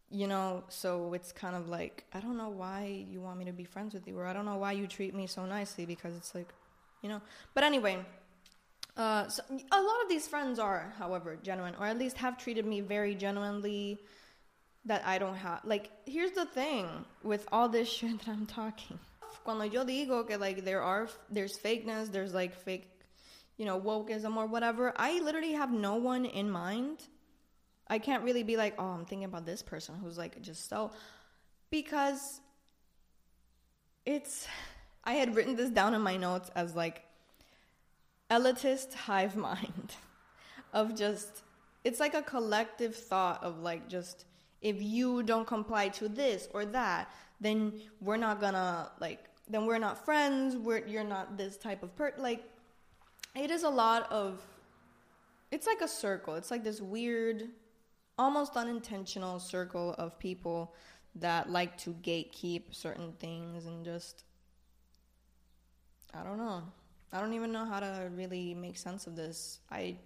you 0.09 0.29
know 0.29 0.63
so 0.69 1.13
it's 1.15 1.33
kind 1.33 1.57
of 1.57 1.69
like 1.69 2.05
i 2.13 2.21
don't 2.21 2.37
know 2.37 2.49
why 2.49 3.05
you 3.11 3.21
want 3.21 3.37
me 3.37 3.45
to 3.45 3.53
be 3.53 3.65
friends 3.65 3.93
with 3.93 4.07
you 4.07 4.17
or 4.17 4.25
i 4.25 4.33
don't 4.33 4.45
know 4.45 4.57
why 4.57 4.71
you 4.71 4.87
treat 4.87 5.13
me 5.13 5.27
so 5.27 5.45
nicely 5.45 5.85
because 5.85 6.15
it's 6.17 6.33
like 6.33 6.55
you 7.03 7.09
know 7.09 7.21
but 7.55 7.65
anyway 7.65 7.99
uh, 8.97 9.29
so 9.29 9.43
a 9.51 9.83
lot 9.83 10.03
of 10.03 10.09
these 10.09 10.27
friends 10.27 10.59
are, 10.59 10.95
however, 10.99 11.37
genuine, 11.43 11.75
or 11.79 11.87
at 11.87 11.99
least 11.99 12.17
have 12.17 12.39
treated 12.39 12.65
me 12.65 12.81
very 12.81 13.15
genuinely. 13.15 13.99
That 14.87 15.03
I 15.05 15.19
don't 15.19 15.35
have. 15.35 15.63
Like, 15.65 15.91
here's 16.07 16.31
the 16.31 16.47
thing 16.47 16.87
with 17.25 17.47
all 17.51 17.69
this 17.69 17.89
shit 17.93 18.19
that 18.21 18.29
I'm 18.29 18.47
talking. 18.47 18.99
Cuando 19.45 19.65
yo 19.65 19.85
digo 19.85 20.27
que 20.27 20.39
like 20.39 20.65
there 20.65 20.81
are 20.81 21.09
there's 21.29 21.59
fakeness, 21.59 22.11
there's 22.11 22.33
like 22.33 22.55
fake, 22.55 22.89
you 23.57 23.65
know, 23.65 23.81
wokeism 23.81 24.37
or 24.37 24.47
whatever. 24.47 24.93
I 24.97 25.21
literally 25.21 25.53
have 25.53 25.73
no 25.73 25.97
one 25.97 26.25
in 26.25 26.51
mind. 26.51 27.03
I 27.89 27.99
can't 27.99 28.25
really 28.25 28.43
be 28.43 28.57
like, 28.57 28.75
oh, 28.79 28.85
I'm 28.85 29.05
thinking 29.05 29.25
about 29.25 29.47
this 29.47 29.63
person 29.63 29.95
who's 29.97 30.19
like 30.19 30.41
just 30.43 30.69
so, 30.69 30.91
because 31.71 32.41
it's. 34.05 34.47
I 35.05 35.13
had 35.13 35.37
written 35.37 35.55
this 35.55 35.71
down 35.71 35.95
in 35.95 36.03
my 36.03 36.17
notes 36.17 36.51
as 36.57 36.75
like 36.75 37.05
elitist 38.31 38.93
hive 38.95 39.37
mind 39.51 39.95
of 40.73 40.95
just 40.97 41.43
it's 41.85 42.01
like 42.01 42.15
a 42.15 42.23
collective 42.23 42.97
thought 42.97 43.43
of 43.45 43.61
like 43.61 43.89
just 43.89 44.25
if 44.61 44.83
you 44.83 45.23
don't 45.23 45.47
comply 45.47 45.89
to 45.89 46.09
this 46.09 46.49
or 46.53 46.65
that 46.65 47.09
then 47.41 47.73
we're 48.01 48.17
not 48.17 48.41
gonna 48.41 48.91
like 49.01 49.25
then 49.49 49.65
we're 49.67 49.79
not 49.79 50.05
friends 50.05 50.57
we're 50.57 50.85
you're 50.87 51.05
not 51.05 51.37
this 51.39 51.57
type 51.57 51.83
of 51.83 51.95
per 51.95 52.13
like 52.19 52.45
it 53.37 53.51
is 53.51 53.63
a 53.63 53.69
lot 53.69 54.11
of 54.11 54.41
it's 55.51 55.67
like 55.67 55.81
a 55.81 55.89
circle 55.89 56.35
it's 56.35 56.51
like 56.51 56.65
this 56.65 56.81
weird 56.81 57.49
almost 58.19 58.57
unintentional 58.57 59.39
circle 59.39 59.95
of 59.99 60.19
people 60.19 60.75
that 61.15 61.51
like 61.51 61.77
to 61.77 61.91
gatekeep 62.03 62.75
certain 62.75 63.13
things 63.19 63.67
and 63.67 63.85
just 63.85 64.25
i 66.15 66.23
don't 66.23 66.39
know 66.39 66.63
I 67.13 67.21
don't 67.21 67.33
even 67.35 67.53
know 67.53 67.65
how 67.65 67.81
to 67.81 68.11
really 68.15 68.55
make 68.55 68.77
sense 68.77 69.07
of 69.07 69.17
this. 69.17 69.61
I 69.71 69.97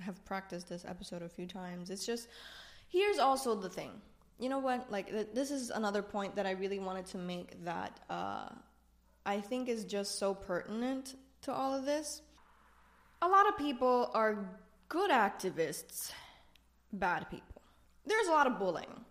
have 0.00 0.24
practiced 0.24 0.68
this 0.68 0.84
episode 0.84 1.22
a 1.22 1.28
few 1.28 1.46
times. 1.46 1.90
It's 1.90 2.06
just, 2.06 2.28
here's 2.88 3.18
also 3.18 3.54
the 3.54 3.68
thing. 3.68 3.90
You 4.38 4.48
know 4.48 4.58
what? 4.58 4.90
Like, 4.90 5.34
this 5.34 5.50
is 5.50 5.70
another 5.70 6.02
point 6.02 6.36
that 6.36 6.46
I 6.46 6.52
really 6.52 6.78
wanted 6.78 7.06
to 7.06 7.18
make 7.18 7.64
that 7.64 8.00
uh, 8.08 8.48
I 9.26 9.40
think 9.40 9.68
is 9.68 9.84
just 9.84 10.18
so 10.18 10.34
pertinent 10.34 11.16
to 11.42 11.52
all 11.52 11.74
of 11.74 11.84
this. 11.84 12.22
A 13.22 13.28
lot 13.28 13.48
of 13.48 13.56
people 13.58 14.10
are 14.14 14.48
good 14.88 15.10
activists, 15.10 16.12
bad 16.92 17.28
people. 17.30 17.62
There's 18.06 18.28
a 18.28 18.30
lot 18.30 18.46
of 18.46 18.58
bullying. 18.58 19.04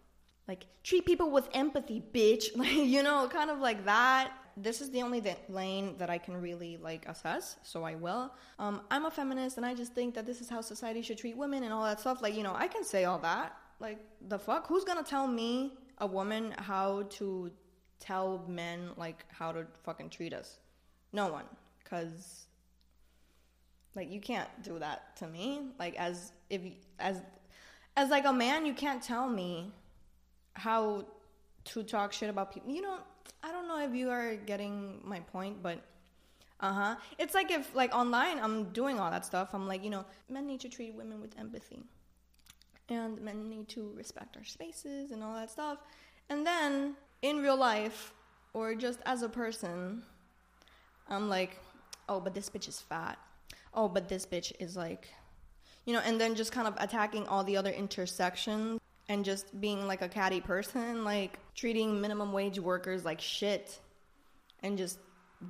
Like, 0.47 0.65
treat 0.83 1.05
people 1.05 1.29
with 1.29 1.49
empathy, 1.53 2.01
bitch. 2.13 2.45
Like, 2.55 2.73
you 2.73 3.03
know, 3.03 3.27
kind 3.27 3.49
of 3.49 3.59
like 3.59 3.85
that 3.85 4.31
this 4.57 4.81
is 4.81 4.89
the 4.89 5.03
only 5.03 5.21
th- 5.21 5.37
lane 5.49 5.95
that 5.99 6.09
I 6.09 6.17
can 6.17 6.35
really 6.41 6.77
like 6.77 7.07
assess, 7.07 7.57
so 7.61 7.83
I 7.83 7.95
will. 7.95 8.33
Um, 8.57 8.81
I'm 8.89 9.05
a 9.05 9.11
feminist, 9.11 9.57
and 9.57 9.65
I 9.65 9.75
just 9.75 9.93
think 9.93 10.15
that 10.15 10.25
this 10.25 10.41
is 10.41 10.49
how 10.49 10.61
society 10.61 11.01
should 11.03 11.19
treat 11.19 11.37
women 11.37 11.63
and 11.63 11.71
all 11.71 11.83
that 11.83 11.99
stuff. 11.99 12.21
Like, 12.21 12.35
you 12.35 12.43
know, 12.43 12.55
I 12.55 12.67
can 12.67 12.83
say 12.83 13.05
all 13.05 13.19
that. 13.19 13.55
Like, 13.79 13.99
the 14.27 14.39
fuck? 14.39 14.67
Who's 14.67 14.83
gonna 14.83 15.03
tell 15.03 15.27
me, 15.27 15.73
a 15.99 16.07
woman, 16.07 16.55
how 16.57 17.03
to 17.11 17.51
tell 17.99 18.45
men 18.47 18.89
like 18.97 19.25
how 19.29 19.51
to 19.51 19.67
fucking 19.83 20.09
treat 20.09 20.33
us? 20.33 20.57
No 21.13 21.27
one, 21.27 21.45
cause 21.85 22.46
like 23.97 24.11
you 24.11 24.21
can't 24.21 24.49
do 24.63 24.79
that 24.79 25.17
to 25.17 25.27
me. 25.27 25.71
Like, 25.77 25.95
as 25.95 26.31
if 26.49 26.61
as 26.99 27.21
as 27.97 28.09
like 28.09 28.25
a 28.25 28.31
man, 28.31 28.65
you 28.65 28.73
can't 28.73 29.01
tell 29.01 29.27
me 29.27 29.73
how 30.53 31.03
to 31.65 31.83
talk 31.83 32.13
shit 32.13 32.29
about 32.29 32.53
people. 32.53 32.71
You 32.71 32.81
know 32.81 32.99
I 33.43 33.51
don't 33.51 33.67
know 33.67 33.83
if 33.83 33.93
you 33.93 34.09
are 34.09 34.35
getting 34.35 35.01
my 35.03 35.19
point, 35.19 35.61
but 35.61 35.79
uh 36.59 36.73
huh. 36.73 36.95
It's 37.17 37.33
like 37.33 37.51
if 37.51 37.75
like 37.75 37.93
online 37.93 38.39
I'm 38.39 38.71
doing 38.71 38.99
all 38.99 39.11
that 39.11 39.25
stuff. 39.25 39.49
I'm 39.53 39.67
like, 39.67 39.83
you 39.83 39.89
know, 39.89 40.05
men 40.29 40.47
need 40.47 40.61
to 40.61 40.69
treat 40.69 40.93
women 40.93 41.19
with 41.19 41.37
empathy. 41.37 41.83
And 42.89 43.19
men 43.19 43.49
need 43.49 43.67
to 43.69 43.91
respect 43.97 44.37
our 44.37 44.45
spaces 44.45 45.11
and 45.11 45.21
all 45.21 45.35
that 45.35 45.51
stuff. 45.51 45.79
And 46.29 46.45
then 46.47 46.95
in 47.21 47.39
real 47.39 47.57
life 47.57 48.13
or 48.53 48.75
just 48.75 48.99
as 49.05 49.23
a 49.23 49.29
person, 49.29 50.03
I'm 51.09 51.27
like, 51.27 51.57
oh, 52.07 52.19
but 52.19 52.33
this 52.33 52.49
bitch 52.49 52.69
is 52.69 52.79
fat. 52.79 53.17
Oh, 53.73 53.87
but 53.87 54.09
this 54.09 54.25
bitch 54.25 54.51
is 54.59 54.75
like, 54.75 55.07
you 55.85 55.93
know, 55.93 56.01
and 56.03 56.19
then 56.19 56.35
just 56.35 56.51
kind 56.51 56.67
of 56.67 56.75
attacking 56.77 57.27
all 57.27 57.43
the 57.43 57.57
other 57.57 57.71
intersections 57.71 58.79
and 59.09 59.23
just 59.23 59.59
being 59.61 59.87
like 59.87 60.01
a 60.01 60.09
catty 60.09 60.41
person, 60.41 61.03
like 61.03 61.39
treating 61.55 62.01
minimum 62.01 62.33
wage 62.33 62.59
workers 62.59 63.05
like 63.05 63.21
shit 63.21 63.79
and 64.63 64.77
just 64.77 64.99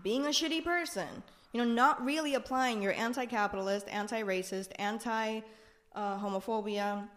being 0.03 0.25
a 0.25 0.29
shitty 0.29 0.63
person. 0.63 1.07
You 1.53 1.63
know, 1.63 1.73
not 1.73 2.03
really 2.05 2.35
applying 2.35 2.81
your 2.81 2.93
anti 2.93 3.25
capitalist, 3.25 3.87
anti 3.89 4.21
racist, 4.21 4.69
anti 4.77 5.41
homophobia, 5.95 7.07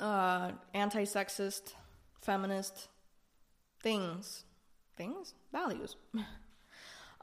uh, 0.00 0.52
anti 0.72 1.04
sexist, 1.04 1.74
feminist 2.22 2.88
things. 3.82 4.44
Things? 4.96 5.34
Values. 5.52 5.96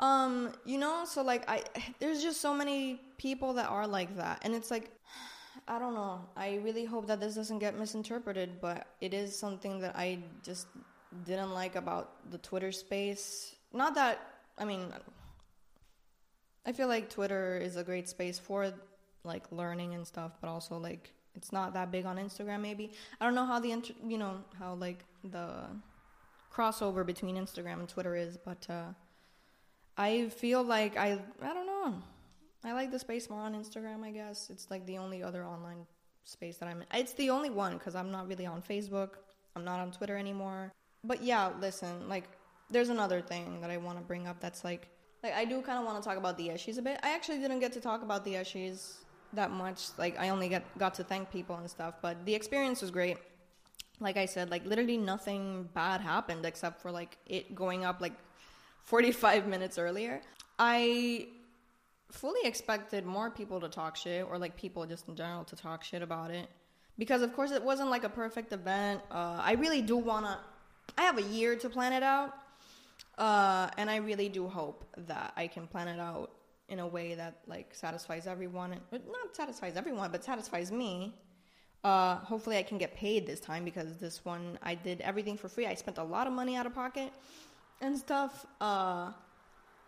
um, 0.02 0.52
you 0.66 0.78
know, 0.80 1.06
so 1.06 1.22
like 1.22 1.48
I 1.50 1.64
there's 2.00 2.22
just 2.22 2.42
so 2.42 2.54
many 2.54 3.00
people 3.18 3.54
that 3.54 3.70
are 3.70 3.88
like 3.88 4.18
that. 4.18 4.40
And 4.42 4.54
it's 4.56 4.72
like 4.72 4.92
I 5.68 5.78
don't 5.80 5.94
know. 5.94 6.22
I 6.36 6.60
really 6.64 6.86
hope 6.86 7.08
that 7.08 7.20
this 7.20 7.36
doesn't 7.36 7.60
get 7.60 7.78
misinterpreted, 7.78 8.60
but 8.60 8.88
it 9.00 9.14
is 9.14 9.38
something 9.38 9.80
that 9.82 9.96
I 9.96 10.20
just 10.44 10.68
didn't 11.26 11.54
like 11.54 11.76
about 11.76 12.32
the 12.32 12.40
Twitter 12.40 12.72
space. 12.72 13.56
Not 13.74 13.96
that, 13.96 14.20
I 14.58 14.66
mean, 14.66 14.94
I 16.66 16.72
feel 16.72 16.88
like 16.88 17.10
Twitter 17.10 17.58
is 17.58 17.76
a 17.76 17.84
great 17.84 18.10
space 18.10 18.40
for 18.40 18.74
like 19.24 19.52
learning 19.52 19.94
and 19.94 20.06
stuff, 20.06 20.32
but 20.42 20.50
also 20.50 20.78
like 20.78 21.12
it's 21.36 21.52
not 21.52 21.74
that 21.74 21.92
big 21.92 22.06
on 22.06 22.18
Instagram 22.18 22.62
maybe. 22.62 22.92
I 23.20 23.26
don't 23.26 23.36
know 23.36 23.46
how 23.46 23.60
the 23.60 23.72
inter- 23.72 23.94
you 24.06 24.18
know, 24.18 24.44
how 24.58 24.74
like 24.74 25.06
the 25.24 25.68
crossover 26.54 27.06
between 27.06 27.36
Instagram 27.36 27.80
and 27.80 27.88
Twitter 27.88 28.16
is, 28.16 28.38
but 28.38 28.66
uh 28.70 28.94
I 29.98 30.30
feel 30.30 30.64
like 30.64 30.98
I 30.98 31.20
I 31.42 31.54
don't 31.54 31.68
know. 31.68 31.96
I 32.64 32.74
like 32.74 32.92
the 32.92 33.00
space 33.00 33.30
more 33.30 33.42
on 33.42 33.56
Instagram, 33.56 34.04
I 34.04 34.12
guess. 34.12 34.50
It's 34.50 34.70
like 34.70 34.86
the 34.86 34.98
only 34.98 35.24
other 35.24 35.44
online 35.44 35.86
space 36.24 36.58
that 36.58 36.70
I'm 36.70 36.82
in. 36.82 36.88
It's 36.94 37.14
the 37.14 37.30
only 37.30 37.50
one 37.50 37.74
because 37.74 37.96
I'm 37.96 38.12
not 38.12 38.28
really 38.28 38.46
on 38.46 38.62
Facebook. 38.62 39.12
I'm 39.56 39.64
not 39.64 39.80
on 39.80 39.92
Twitter 39.92 40.16
anymore. 40.16 40.72
But 41.04 41.24
yeah, 41.24 41.52
listen, 41.60 42.08
like, 42.08 42.26
there's 42.70 42.90
another 42.90 43.22
thing 43.22 43.60
that 43.62 43.70
I 43.70 43.78
want 43.78 43.98
to 43.98 44.04
bring 44.04 44.28
up 44.28 44.40
that's 44.40 44.64
like, 44.64 44.88
like 45.24 45.34
I 45.34 45.46
do 45.46 45.62
kind 45.62 45.80
of 45.80 45.86
want 45.86 46.02
to 46.02 46.08
talk 46.08 46.18
about 46.18 46.38
the 46.38 46.50
Eshies 46.50 46.78
a 46.78 46.82
bit. 46.82 47.00
I 47.04 47.14
actually 47.14 47.40
didn't 47.40 47.60
get 47.60 47.74
to 47.74 47.82
talk 47.82 48.04
about 48.04 48.24
the 48.24 48.36
Eshies 48.36 48.98
that 49.34 49.52
much. 49.52 49.88
Like, 49.98 50.20
I 50.20 50.30
only 50.30 50.48
get 50.48 50.64
got 50.78 50.94
to 50.96 51.04
thank 51.04 51.32
people 51.32 51.56
and 51.56 51.70
stuff, 51.70 51.96
but 52.02 52.26
the 52.26 52.36
experience 52.36 52.82
was 52.82 52.92
great. 52.92 53.18
Like 54.00 54.18
I 54.18 54.26
said, 54.26 54.50
like 54.50 54.66
literally 54.66 54.98
nothing 54.98 55.70
bad 55.74 56.02
happened 56.02 56.46
except 56.46 56.82
for 56.82 56.92
like 56.92 57.18
it 57.28 57.54
going 57.54 57.86
up 57.86 58.02
like 58.02 58.14
45 58.84 59.48
minutes 59.48 59.78
earlier. 59.78 60.22
I 60.60 61.28
fully 62.12 62.42
expected 62.44 63.06
more 63.06 63.30
people 63.30 63.60
to 63.62 63.70
talk 63.70 63.96
shit 63.96 64.26
or 64.30 64.38
like 64.38 64.56
people 64.56 64.86
just 64.86 65.08
in 65.08 65.16
general 65.16 65.44
to 65.46 65.56
talk 65.56 65.84
shit 65.84 66.02
about 66.02 66.32
it. 66.32 66.48
Because 66.98 67.22
of 67.22 67.34
course 67.34 67.52
it 67.52 67.64
wasn't 67.64 67.90
like 67.90 68.04
a 68.04 68.10
perfect 68.10 68.54
event. 68.54 69.02
Uh, 69.10 69.40
i 69.42 69.54
really 69.54 69.82
do 69.82 69.98
want 69.98 70.26
to 70.26 70.38
i 70.98 71.04
have 71.04 71.18
a 71.18 71.24
year 71.24 71.56
to 71.56 71.70
plan 71.70 71.94
it 71.94 72.04
out. 72.04 72.34
Uh, 73.18 73.70
and 73.78 73.90
i 73.90 73.98
really 73.98 74.30
do 74.30 74.48
hope 74.48 74.86
that 74.98 75.34
i 75.38 75.48
can 75.48 75.68
plan 75.68 75.88
it 75.88 76.00
out 76.00 76.32
in 76.70 76.80
a 76.80 76.88
way 76.88 77.16
that 77.16 77.40
like 77.48 77.74
satisfies 77.74 78.28
everyone. 78.28 78.72
Not 78.92 79.36
satisfies 79.36 79.76
everyone 79.76 80.12
but 80.12 80.24
satisfies 80.24 80.72
me. 80.72 81.16
Uh, 81.84 82.18
hopefully 82.18 82.58
i 82.58 82.64
can 82.64 82.78
get 82.78 82.94
paid 82.96 83.26
this 83.26 83.40
time 83.40 83.66
because 83.66 83.98
this 83.98 84.24
one 84.24 84.60
i 84.62 84.76
did 84.76 85.02
everything 85.02 85.38
for 85.38 85.50
free. 85.50 85.66
I 85.66 85.76
spent 85.76 85.98
a 85.98 86.04
lot 86.04 86.28
of 86.28 86.34
money 86.34 86.56
out 86.56 86.66
of 86.66 86.76
pocket 86.76 87.12
and 87.82 87.98
stuff 87.98 88.46
uh, 88.62 89.12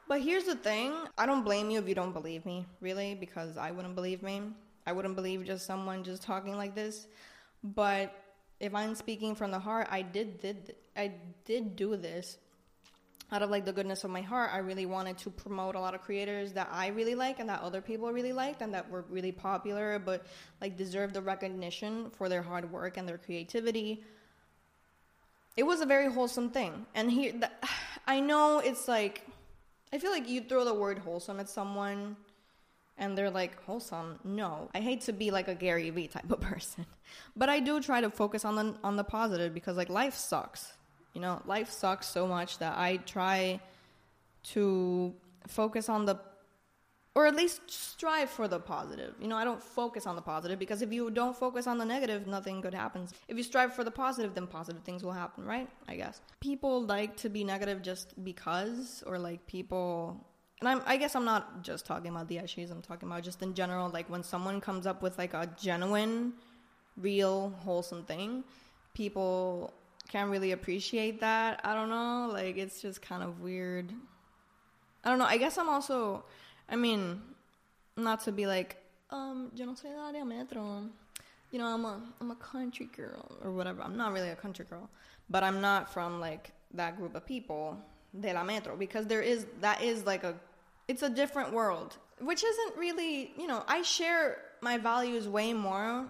but 0.07 0.21
here's 0.21 0.43
the 0.43 0.55
thing 0.55 0.93
I 1.17 1.25
don't 1.25 1.43
blame 1.43 1.69
you 1.69 1.79
if 1.79 1.87
you 1.87 1.95
don't 1.95 2.11
believe 2.11 2.45
me, 2.45 2.65
really, 2.81 3.15
because 3.15 3.57
I 3.57 3.71
wouldn't 3.71 3.95
believe 3.95 4.21
me. 4.21 4.41
I 4.85 4.91
wouldn't 4.91 5.15
believe 5.15 5.45
just 5.45 5.65
someone 5.65 6.03
just 6.03 6.21
talking 6.21 6.57
like 6.57 6.75
this. 6.75 7.07
But 7.63 8.13
if 8.59 8.75
I'm 8.75 8.95
speaking 8.95 9.33
from 9.33 9.51
the 9.51 9.59
heart, 9.59 9.87
I 9.89 10.01
did 10.01 10.39
did 10.41 10.75
I 10.95 11.13
did 11.45 11.75
do 11.75 11.95
this 11.95 12.37
out 13.31 13.41
of 13.41 13.49
like 13.49 13.65
the 13.65 13.73
goodness 13.73 14.03
of 14.03 14.11
my 14.11 14.21
heart, 14.21 14.51
I 14.53 14.59
really 14.59 14.85
wanted 14.85 15.17
to 15.19 15.31
promote 15.31 15.73
a 15.73 15.79
lot 15.79 15.95
of 15.95 16.01
creators 16.01 16.53
that 16.53 16.69
I 16.71 16.87
really 16.89 17.15
like 17.15 17.39
and 17.39 17.49
that 17.49 17.61
other 17.61 17.81
people 17.81 18.11
really 18.11 18.33
liked 18.33 18.61
and 18.61 18.71
that 18.75 18.87
were 18.91 19.05
really 19.09 19.31
popular, 19.31 19.97
but 19.97 20.27
like 20.61 20.77
deserve 20.77 21.13
the 21.13 21.21
recognition 21.21 22.11
for 22.11 22.29
their 22.29 22.43
hard 22.43 22.71
work 22.71 22.97
and 22.97 23.09
their 23.09 23.17
creativity. 23.17 24.03
It 25.55 25.63
was 25.63 25.81
a 25.81 25.85
very 25.85 26.11
wholesome 26.11 26.49
thing, 26.49 26.85
and 26.95 27.11
here, 27.11 27.31
the, 27.31 27.49
I 28.07 28.19
know 28.19 28.59
it's 28.59 28.87
like, 28.87 29.25
I 29.93 29.97
feel 29.99 30.11
like 30.11 30.27
you 30.27 30.41
throw 30.41 30.65
the 30.65 30.73
word 30.73 30.99
wholesome 30.99 31.39
at 31.39 31.49
someone 31.49 32.17
and 32.97 33.17
they're 33.17 33.31
like 33.31 33.63
wholesome? 33.63 34.19
No. 34.23 34.69
I 34.75 34.81
hate 34.81 35.01
to 35.01 35.13
be 35.13 35.31
like 35.31 35.47
a 35.47 35.55
gary 35.55 35.89
vee 35.89 36.07
type 36.07 36.29
of 36.31 36.41
person 36.51 36.85
but 37.35 37.49
i 37.49 37.59
do 37.59 37.81
try 37.81 38.01
to 38.01 38.09
focus 38.09 38.45
on 38.45 38.55
the 38.55 38.75
on 38.83 38.95
the 38.95 39.03
positive 39.03 39.53
because 39.53 39.77
like 39.77 39.89
life 39.89 40.15
sucks. 40.15 40.73
You 41.13 41.21
know, 41.21 41.41
life 41.45 41.69
sucks 41.69 42.07
so 42.07 42.25
much 42.25 42.57
that 42.57 42.75
I 42.75 42.97
try 42.97 43.59
to 44.45 45.13
focus 45.47 45.87
on 45.87 46.05
the 46.05 46.15
or 47.15 47.27
at 47.27 47.35
least 47.35 47.61
strive 47.69 48.29
for 48.29 48.47
the 48.47 48.59
positive. 48.59 49.13
You 49.19 49.27
know, 49.27 49.35
I 49.35 49.43
don't 49.43 49.61
focus 49.61 50.07
on 50.07 50.15
the 50.15 50.21
positive 50.21 50.57
because 50.57 50.81
if 50.81 50.91
you 50.91 51.11
don't 51.11 51.35
focus 51.35 51.67
on 51.67 51.77
the 51.77 51.85
negative, 51.85 52.25
nothing 52.25 52.59
good 52.59 52.73
happens. 52.73 53.13
If 53.27 53.37
you 53.37 53.43
strive 53.43 53.73
for 53.73 53.83
the 53.83 53.91
positive, 53.91 54.33
then 54.33 54.47
positive 54.47 54.81
things 54.83 55.03
will 55.03 55.11
happen, 55.11 55.45
right? 55.45 55.69
I 55.87 55.95
guess. 55.95 56.21
People 56.39 56.83
like 56.85 57.15
to 57.17 57.29
be 57.29 57.43
negative 57.43 57.81
just 57.81 58.23
because, 58.23 59.03
or 59.05 59.19
like 59.19 59.45
people, 59.45 60.25
and 60.59 60.67
I'm, 60.67 60.81
I 60.85 60.97
guess 60.97 61.15
I'm 61.15 61.25
not 61.25 61.63
just 61.63 61.85
talking 61.85 62.09
about 62.09 62.27
the 62.27 62.39
issues, 62.39 62.71
I'm 62.71 62.81
talking 62.81 63.07
about 63.07 63.23
just 63.23 63.43
in 63.43 63.53
general, 63.53 63.89
like 63.89 64.09
when 64.09 64.23
someone 64.23 64.59
comes 64.59 64.87
up 64.87 65.03
with 65.03 65.17
like 65.19 65.35
a 65.35 65.47
genuine, 65.61 66.33
real, 66.97 67.51
wholesome 67.59 68.03
thing, 68.05 68.43
people 68.95 69.71
can't 70.07 70.31
really 70.31 70.51
appreciate 70.51 71.19
that. 71.21 71.61
I 71.63 71.75
don't 71.75 71.89
know. 71.89 72.29
Like 72.31 72.57
it's 72.57 72.81
just 72.81 73.03
kind 73.03 73.23
of 73.23 73.41
weird. 73.41 73.93
I 75.03 75.09
don't 75.09 75.19
know. 75.19 75.25
I 75.25 75.37
guess 75.37 75.57
I'm 75.57 75.69
also 75.69 76.23
I 76.69 76.75
mean, 76.75 77.21
not 77.97 78.21
to 78.21 78.31
be 78.31 78.45
like, 78.47 78.77
um, 79.09 79.51
yo 79.55 79.65
no 79.65 79.75
soy 79.75 79.89
área 79.89 80.25
metro. 80.25 80.83
You 81.51 81.59
know, 81.59 81.67
I'm 81.67 81.85
a 81.85 82.01
I'm 82.19 82.31
a 82.31 82.35
country 82.35 82.87
girl 82.95 83.37
or 83.43 83.51
whatever. 83.51 83.81
I'm 83.81 83.95
not 83.95 84.11
really 84.11 84.29
a 84.29 84.35
country 84.35 84.65
girl, 84.65 84.89
but 85.29 85.43
I'm 85.43 85.61
not 85.61 85.93
from 85.93 86.19
like 86.19 86.51
that 86.73 86.97
group 86.97 87.15
of 87.15 87.25
people 87.25 87.77
de 88.19 88.33
la 88.33 88.43
metro 88.43 88.75
because 88.75 89.05
there 89.07 89.21
is 89.21 89.45
that 89.61 89.81
is 89.83 90.05
like 90.05 90.23
a 90.23 90.35
it's 90.87 91.03
a 91.03 91.09
different 91.09 91.53
world, 91.53 91.97
which 92.19 92.43
isn't 92.43 92.77
really, 92.77 93.33
you 93.37 93.47
know, 93.47 93.63
I 93.67 93.83
share 93.83 94.37
my 94.61 94.77
values 94.77 95.27
way 95.27 95.53
more 95.53 96.09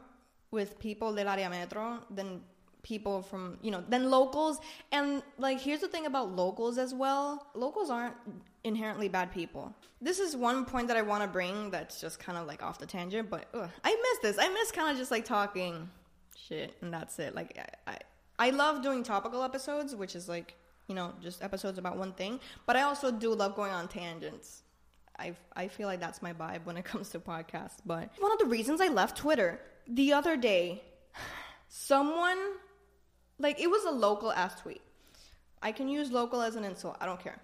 with 0.51 0.79
people 0.79 1.13
del 1.13 1.27
área 1.27 1.49
metro 1.49 1.99
than 2.09 2.41
people 2.83 3.21
from 3.21 3.57
you 3.61 3.71
know 3.71 3.83
than 3.89 4.11
locals. 4.11 4.59
And 4.91 5.23
like 5.37 5.59
here's 5.59 5.81
the 5.81 5.87
thing 5.87 6.05
about 6.05 6.35
locals 6.35 6.77
as 6.77 6.93
well. 6.93 7.47
Locals 7.55 7.89
aren't 7.89 8.15
inherently 8.63 9.07
bad 9.07 9.31
people. 9.31 9.73
This 10.01 10.19
is 10.19 10.35
one 10.35 10.65
point 10.65 10.87
that 10.89 10.97
i 10.97 11.01
want 11.01 11.23
to 11.23 11.29
bring 11.29 11.71
that's 11.71 11.99
just 11.99 12.19
kind 12.19 12.37
of 12.37 12.45
like 12.45 12.61
off 12.61 12.77
the 12.77 12.85
tangent 12.85 13.29
but 13.29 13.47
ugh, 13.53 13.69
i 13.83 13.89
miss 13.89 14.19
this. 14.21 14.37
I 14.43 14.49
miss 14.49 14.71
kind 14.71 14.91
of 14.91 14.97
just 14.97 15.11
like 15.11 15.25
talking 15.25 15.89
shit 16.37 16.75
and 16.81 16.93
that's 16.93 17.19
it. 17.19 17.33
Like 17.35 17.57
I, 17.87 17.91
I 17.91 17.97
i 18.39 18.49
love 18.49 18.81
doing 18.81 19.03
topical 19.03 19.43
episodes 19.43 19.95
which 19.95 20.15
is 20.15 20.27
like 20.27 20.55
you 20.87 20.95
know 20.95 21.13
just 21.21 21.43
episodes 21.43 21.77
about 21.77 21.97
one 21.97 22.11
thing 22.13 22.39
but 22.65 22.75
i 22.75 22.81
also 22.81 23.11
do 23.11 23.33
love 23.33 23.55
going 23.55 23.71
on 23.71 23.87
tangents. 23.87 24.63
I, 25.19 25.35
I 25.55 25.67
feel 25.67 25.87
like 25.87 25.99
that's 25.99 26.21
my 26.21 26.33
vibe 26.33 26.65
when 26.65 26.77
it 26.77 26.85
comes 26.91 27.09
to 27.09 27.19
podcasts. 27.19 27.77
But 27.85 28.09
one 28.19 28.31
of 28.31 28.39
the 28.39 28.45
reasons 28.45 28.81
I 28.81 28.87
left 28.87 29.17
Twitter 29.17 29.59
the 29.87 30.13
other 30.13 30.35
day, 30.37 30.81
someone 31.67 32.37
like 33.39 33.59
it 33.59 33.67
was 33.67 33.85
a 33.85 33.91
local 33.91 34.31
ass 34.31 34.59
tweet. 34.61 34.81
I 35.61 35.71
can 35.71 35.87
use 35.87 36.11
local 36.11 36.41
as 36.41 36.55
an 36.55 36.63
insult. 36.63 36.97
I 36.99 37.05
don't 37.05 37.19
care. 37.19 37.39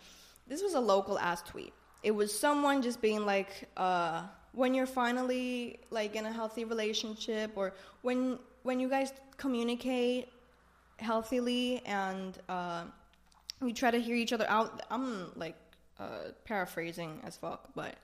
This 0.48 0.62
was 0.62 0.74
a 0.74 0.79
local 0.79 1.17
ass 1.19 1.41
tweet. 1.41 1.74
It 2.03 2.12
was 2.12 2.38
someone 2.38 2.81
just 2.81 3.01
being 3.01 3.25
like, 3.25 3.69
uh, 3.77 4.24
when 4.53 4.74
you're 4.74 4.88
finally 4.88 5.79
like 5.89 6.15
in 6.15 6.25
a 6.25 6.31
healthy 6.31 6.65
relationship, 6.65 7.51
or 7.55 7.74
when 8.01 8.39
when 8.63 8.79
you 8.79 8.89
guys 8.89 9.13
communicate 9.38 10.29
healthily 10.98 11.82
and 11.86 12.38
uh, 12.49 12.84
we 13.62 13.73
try 13.73 13.91
to 13.91 13.99
hear 13.99 14.15
each 14.15 14.34
other 14.34 14.45
out. 14.49 14.82
I'm 14.89 15.32
like 15.36 15.56
uh, 15.99 16.32
paraphrasing 16.45 17.21
as 17.23 17.38
fuck, 17.38 17.69
but 17.75 17.95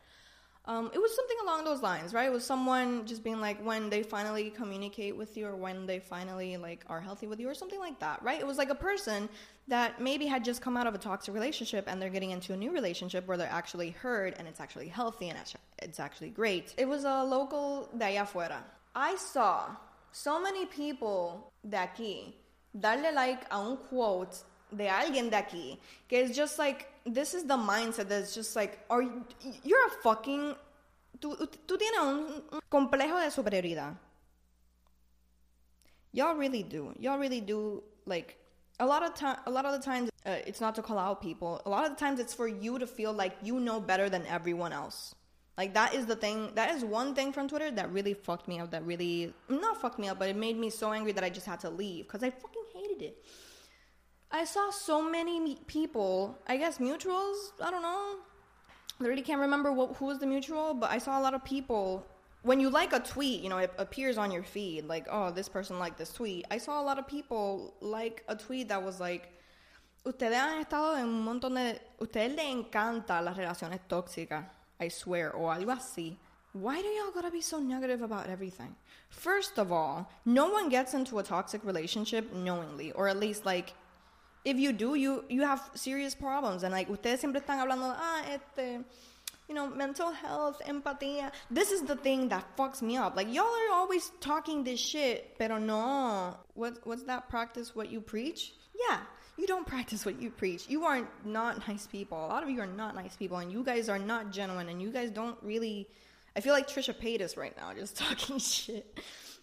um, 0.68 0.90
it 0.94 1.00
was 1.00 1.16
something 1.16 1.38
along 1.44 1.64
those 1.64 1.84
lines, 1.84 2.14
right? 2.14 2.26
It 2.26 2.32
was 2.32 2.44
someone 2.44 3.06
just 3.06 3.24
being 3.24 3.40
like 3.40 3.64
when 3.64 3.90
they 3.90 4.02
finally 4.02 4.50
communicate 4.50 5.16
with 5.16 5.38
you 5.38 5.46
or 5.46 5.56
when 5.56 5.86
they 5.86 6.00
finally 6.00 6.58
like 6.58 6.84
are 6.88 7.00
healthy 7.00 7.28
with 7.28 7.40
you 7.40 7.48
or 7.48 7.54
something 7.54 7.80
like 7.80 8.00
that, 8.00 8.22
right? 8.24 8.40
It 8.40 8.48
was 8.48 8.58
like 8.58 8.72
a 8.72 8.76
person 8.76 9.30
that 9.68 10.02
maybe 10.02 10.26
had 10.26 10.44
just 10.44 10.62
come 10.62 10.76
out 10.76 10.88
of 10.88 10.96
a 10.96 10.98
toxic 10.98 11.34
relationship 11.34 11.86
and 11.88 12.02
they're 12.02 12.10
getting 12.10 12.32
into 12.32 12.54
a 12.54 12.58
new 12.58 12.72
relationship 12.72 13.28
where 13.28 13.38
they're 13.38 13.48
actually 13.52 13.92
heard 13.92 14.34
and 14.40 14.48
it's 14.48 14.60
actually 14.60 14.88
healthy 14.88 15.30
and 15.30 15.38
it's 15.80 16.00
actually 16.00 16.30
great. 16.30 16.74
It 16.78 16.88
was 16.88 17.04
a 17.04 17.24
local 17.24 17.90
de 17.96 18.06
allá 18.06 18.24
afuera. 18.24 18.58
I 18.96 19.16
saw 19.16 19.68
so 20.12 20.42
many 20.42 20.66
people 20.66 21.52
de 21.68 21.78
aquí 21.78 22.34
darle 22.80 23.14
like 23.14 23.46
a 23.52 23.58
un 23.58 23.78
quote 23.78 24.44
de 24.76 24.86
alguien 24.86 25.30
de 25.30 25.38
aquí 25.38 25.78
que 26.08 26.24
es 26.24 26.36
just 26.36 26.58
like 26.58 26.88
this 27.06 27.34
is 27.34 27.44
the 27.46 27.58
mindset 27.58 28.08
that's 28.08 28.34
just 28.34 28.56
like 28.56 28.80
are 28.90 29.02
you, 29.02 29.26
you're 29.64 29.88
a 29.88 29.92
fucking 30.04 30.56
tú, 31.20 31.36
tienes 31.68 32.00
un, 32.00 32.44
un 32.52 32.62
complejo 32.70 33.20
de 33.20 33.30
superioridad. 33.30 33.96
Y'all 36.12 36.36
really 36.36 36.64
do. 36.64 36.94
Y'all 37.00 37.18
really 37.18 37.42
do 37.42 37.84
like 38.06 38.38
a 38.80 38.86
lot 38.86 39.04
of 39.04 39.14
time 39.14 39.38
a 39.46 39.52
lot 39.52 39.66
of 39.66 39.74
the 39.74 39.80
times 39.80 40.10
uh, 40.26 40.38
it's 40.48 40.62
not 40.62 40.76
to 40.76 40.82
call 40.82 40.98
out 40.98 41.22
people. 41.22 41.62
A 41.66 41.70
lot 41.70 41.86
of 41.86 41.92
the 41.92 42.00
times 42.00 42.20
it's 42.20 42.34
for 42.34 42.48
you 42.48 42.80
to 42.80 42.88
feel 42.88 43.14
like 43.14 43.36
you 43.42 43.60
know 43.60 43.80
better 43.80 44.10
than 44.10 44.26
everyone 44.26 44.74
else. 44.74 45.14
Like 45.58 45.74
that 45.76 45.94
is 45.94 46.06
the 46.06 46.16
thing 46.16 46.52
that 46.56 46.76
is 46.76 46.84
one 46.84 47.16
thing 47.16 47.32
from 47.32 47.48
twitter 47.48 47.72
that 47.72 47.92
really 47.92 48.14
fucked 48.14 48.48
me 48.48 48.60
up 48.60 48.72
that 48.72 48.84
really 48.86 49.34
not 49.48 49.80
fucked 49.80 50.00
me 50.00 50.10
up 50.10 50.20
but 50.20 50.28
it 50.28 50.36
made 50.36 50.58
me 50.58 50.70
so 50.70 50.92
angry 50.92 51.14
that 51.14 51.24
i 51.24 51.30
just 51.30 51.46
had 51.46 51.62
to 51.62 51.70
leave 51.70 52.06
because 52.06 52.24
i 52.24 52.30
fucking 52.30 52.64
hated 52.74 53.02
it 53.02 53.26
I 54.36 54.44
saw 54.44 54.70
so 54.70 55.02
many 55.02 55.56
people, 55.66 56.38
I 56.46 56.58
guess 56.58 56.80
mutuals, 56.80 57.54
I 57.62 57.72
don't 57.72 57.82
know. 57.82 58.18
I 59.00 59.08
really 59.08 59.22
can't 59.22 59.40
remember 59.40 59.72
what, 59.72 59.96
who 59.96 60.08
was 60.08 60.20
the 60.20 60.26
mutual, 60.26 60.74
but 60.74 60.92
I 60.92 60.98
saw 60.98 61.18
a 61.18 61.24
lot 61.24 61.34
of 61.34 61.46
people. 61.46 62.06
When 62.44 62.60
you 62.60 62.70
like 62.70 62.92
a 62.92 63.00
tweet, 63.00 63.42
you 63.42 63.48
know, 63.48 63.60
it 63.60 63.72
appears 63.78 64.18
on 64.18 64.32
your 64.32 64.44
feed, 64.44 64.90
like, 64.90 65.08
oh, 65.10 65.32
this 65.32 65.48
person 65.48 65.80
liked 65.80 65.98
this 65.98 66.12
tweet. 66.12 66.46
I 66.52 66.58
saw 66.58 66.82
a 66.82 66.84
lot 66.84 67.00
of 67.00 67.08
people 67.08 67.76
like 67.80 68.26
a 68.28 68.36
tweet 68.36 68.68
that 68.68 68.84
was 68.84 69.00
like, 69.00 69.32
ustedes 70.06 70.36
han 70.36 70.66
estado 70.66 70.98
en 70.98 71.06
un 71.06 71.24
montón 71.24 71.56
de. 71.56 71.80
Ustedes 72.02 72.36
les 72.36 72.54
encanta 72.54 73.24
las 73.24 73.38
relaciones 73.38 73.80
tóxicas, 73.88 74.44
I 74.82 74.90
swear, 74.90 75.32
o 75.34 75.44
algo 75.44 75.72
así. 75.72 76.18
Why 76.52 76.82
do 76.82 76.88
y'all 76.90 77.12
gotta 77.12 77.32
be 77.32 77.42
so 77.42 77.60
negative 77.60 78.02
about 78.02 78.28
everything? 78.28 78.76
First 79.10 79.58
of 79.58 79.72
all, 79.72 80.10
no 80.26 80.50
one 80.50 80.68
gets 80.68 80.94
into 80.94 81.20
a 81.20 81.24
toxic 81.24 81.64
relationship 81.64 82.34
knowingly, 82.34 82.92
or 82.92 83.08
at 83.08 83.18
least 83.18 83.46
like 83.46 83.74
if 84.46 84.58
you 84.58 84.72
do, 84.72 84.96
you 84.96 85.26
you 85.28 85.42
have 85.42 85.70
serious 85.74 86.16
problems. 86.16 86.64
And 86.64 86.72
like 86.72 86.88
ustedes 86.88 87.20
siempre 87.20 87.42
están 87.42 87.60
hablando, 87.60 87.94
ah, 87.98 88.22
este, 88.32 88.86
you 89.50 89.56
know, 89.56 89.68
mental 89.68 90.12
health, 90.12 90.62
empatía. 90.68 91.32
This 91.50 91.72
is 91.72 91.82
the 91.82 91.96
thing 91.96 92.30
that 92.30 92.46
fucks 92.56 92.82
me 92.82 92.96
up. 92.96 93.16
Like 93.16 93.34
y'all 93.34 93.46
are 93.46 93.74
always 93.74 94.12
talking 94.22 94.64
this 94.64 94.80
shit, 94.80 95.36
pero 95.38 95.58
no. 95.58 96.38
What 96.54 96.80
what's 96.86 97.04
that 97.04 97.28
practice? 97.28 97.76
What 97.76 97.92
you 97.92 98.00
preach? 98.00 98.54
Yeah. 98.88 99.00
You 99.38 99.48
don't 99.48 99.68
practice 99.68 100.06
what 100.06 100.22
you 100.22 100.30
preach. 100.30 100.70
You 100.70 100.86
are 100.86 101.06
not 101.26 101.68
nice 101.68 101.88
people. 101.88 102.18
A 102.18 102.28
lot 102.28 102.44
of 102.44 102.50
you 102.50 102.62
are 102.62 102.68
not 102.68 102.96
nice 102.96 103.18
people, 103.18 103.38
and 103.38 103.52
you 103.52 103.66
guys 103.66 103.90
are 103.90 104.00
not 104.00 104.32
genuine, 104.32 104.70
and 104.70 104.82
you 104.82 104.92
guys 104.92 105.12
don't 105.12 105.38
really. 105.42 105.90
I 106.38 106.42
feel 106.42 106.54
like 106.54 106.70
Trisha 106.70 106.94
Paytas 106.94 107.36
right 107.36 107.56
now, 107.58 107.74
just 107.74 107.98
talking 108.06 108.40
shit 108.40 108.98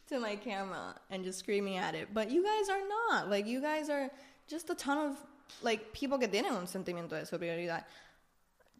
to 0.08 0.18
my 0.20 0.36
camera 0.36 0.94
and 1.10 1.24
just 1.24 1.38
screaming 1.38 1.76
at 1.76 1.94
it. 1.94 2.08
But 2.12 2.30
you 2.30 2.44
guys 2.44 2.68
are 2.68 2.88
not. 2.88 3.30
Like, 3.30 3.46
you 3.46 3.60
guys 3.60 3.88
are 3.90 4.10
just 4.48 4.70
a 4.70 4.74
ton 4.74 4.98
of 4.98 5.16
like 5.62 5.92
people 5.92 6.18
que 6.18 6.28
tienen 6.28 6.52
un 6.52 6.66
sentimiento 6.66 7.10
de 7.10 7.22
superioridad. 7.22 7.84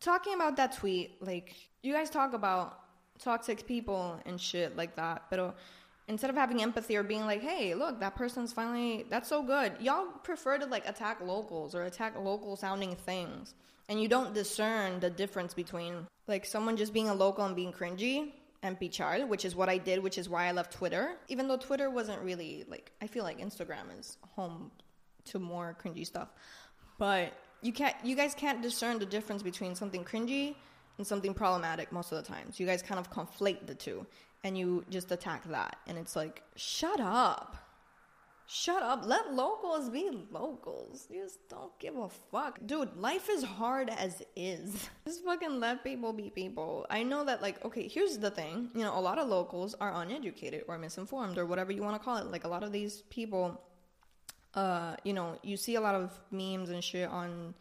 Talking 0.01 0.35
about 0.35 0.57
that 0.57 0.77
tweet, 0.77 1.21
like 1.21 1.55
you 1.83 1.93
guys 1.93 2.11
talk 2.11 2.33
about 2.33 2.79
toxic 3.19 3.67
people 3.67 4.21
and 4.27 4.41
shit 4.41 4.77
like 4.77 4.97
that, 4.97 5.25
but 5.31 5.57
instead 6.09 6.31
of 6.31 6.37
having 6.37 6.63
empathy 6.63 6.97
or 6.97 7.03
being 7.03 7.25
like, 7.27 7.41
"Hey, 7.41 7.75
look, 7.75 8.01
that 8.01 8.17
person's 8.17 8.53
finally 8.53 9.05
that's 9.09 9.29
so 9.29 9.43
good," 9.43 9.77
y'all 9.81 10.07
prefer 10.25 10.59
to 10.59 10.67
like 10.67 10.89
attack 10.89 11.21
locals 11.21 11.75
or 11.75 11.85
attack 11.85 12.19
local 12.19 12.57
sounding 12.57 12.97
things, 12.97 13.55
and 13.89 14.01
you 14.03 14.09
don't 14.09 14.35
discern 14.35 15.01
the 15.01 15.11
difference 15.11 15.55
between 15.55 16.07
like 16.27 16.45
someone 16.45 16.77
just 16.77 16.93
being 16.93 17.09
a 17.09 17.15
local 17.15 17.45
and 17.45 17.55
being 17.55 17.73
cringy 17.73 18.33
and 18.63 18.79
pichar, 18.79 19.27
which 19.27 19.45
is 19.45 19.57
what 19.57 19.69
I 19.69 19.79
did, 19.79 20.03
which 20.03 20.19
is 20.19 20.29
why 20.29 20.47
I 20.47 20.53
left 20.53 20.73
Twitter. 20.73 21.17
Even 21.29 21.49
though 21.49 21.57
Twitter 21.57 21.91
wasn't 21.91 22.21
really 22.23 22.65
like, 22.69 22.93
I 23.01 23.07
feel 23.07 23.25
like 23.25 23.39
Instagram 23.39 23.99
is 23.99 24.19
home 24.37 24.71
to 25.27 25.39
more 25.39 25.77
cringy 25.83 26.07
stuff. 26.07 26.29
But 26.99 27.33
you 27.63 27.73
can't 27.73 27.97
you 28.05 28.17
guys 28.17 28.35
can't 28.35 28.63
discern 28.63 28.99
the 28.99 29.07
difference 29.07 29.43
between 29.43 29.75
something 29.75 30.05
cringy 30.05 30.57
and 30.99 31.07
something 31.07 31.35
problematic 31.35 31.93
most 31.93 32.13
of 32.13 32.23
the 32.23 32.29
times. 32.29 32.61
You 32.61 32.67
guys 32.67 32.83
kind 32.83 32.99
of 33.01 33.11
conflate 33.11 33.67
the 33.67 33.75
two 33.75 34.07
and 34.45 34.59
you 34.59 34.85
just 34.91 35.11
attack 35.13 35.49
that 35.49 35.77
and 35.87 35.97
it's 35.99 36.17
like 36.17 36.43
shut 36.57 37.01
up. 37.01 37.63
Shut 38.55 38.83
up. 38.83 39.07
Let 39.07 39.33
locals 39.33 39.89
be 39.89 40.11
locals. 40.31 41.07
Just 41.11 41.49
don't 41.49 41.73
give 41.79 41.97
a 41.97 42.11
fuck. 42.31 42.59
Dude, 42.67 42.95
life 42.97 43.31
is 43.31 43.43
hard 43.43 43.89
as 43.89 44.23
is. 44.37 44.91
Just 45.07 45.25
fucking 45.25 45.59
let 45.59 45.83
people 45.83 46.13
be 46.13 46.29
people. 46.29 46.85
I 46.91 47.03
know 47.03 47.25
that, 47.25 47.41
like, 47.41 47.65
okay, 47.65 47.89
here's 47.89 48.19
the 48.19 48.31
thing. 48.31 48.69
You 48.75 48.83
know, 48.83 48.99
a 48.99 49.01
lot 49.01 49.19
of 49.19 49.29
locals 49.29 49.75
are 49.81 49.95
uneducated 50.03 50.65
or 50.69 50.77
misinformed 50.77 51.39
or 51.39 51.47
whatever 51.47 51.73
you 51.73 51.83
want 51.83 51.95
to 51.95 52.05
call 52.05 52.19
it. 52.19 52.27
Like, 52.27 52.45
a 52.45 52.49
lot 52.49 52.63
of 52.63 52.73
these 52.73 53.05
people, 53.09 53.59
uh, 54.55 54.97
you 55.05 55.13
know, 55.13 55.39
you 55.43 55.57
see 55.57 55.77
a 55.77 55.81
lot 55.81 55.95
of 55.95 56.11
memes 56.31 56.71
and 56.71 56.83
shit 56.83 57.09
on. 57.09 57.55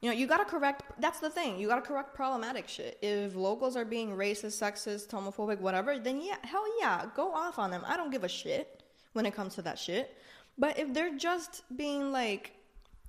You 0.00 0.10
know, 0.10 0.16
you 0.16 0.26
gotta 0.26 0.44
correct. 0.44 0.82
That's 1.00 1.20
the 1.20 1.30
thing. 1.30 1.58
You 1.58 1.68
gotta 1.68 1.82
correct 1.82 2.14
problematic 2.14 2.68
shit. 2.68 2.98
If 3.02 3.36
locals 3.36 3.76
are 3.76 3.84
being 3.84 4.16
racist, 4.16 4.60
sexist, 4.60 5.08
homophobic, 5.08 5.60
whatever, 5.60 5.98
then 5.98 6.20
yeah, 6.20 6.36
hell 6.42 6.64
yeah, 6.80 7.06
go 7.14 7.32
off 7.32 7.58
on 7.58 7.70
them. 7.70 7.82
I 7.86 7.96
don't 7.96 8.10
give 8.10 8.24
a 8.24 8.28
shit 8.28 8.82
when 9.12 9.26
it 9.26 9.34
comes 9.34 9.54
to 9.56 9.62
that 9.62 9.78
shit. 9.78 10.16
But 10.58 10.78
if 10.78 10.92
they're 10.92 11.16
just 11.16 11.62
being 11.76 12.12
like, 12.12 12.52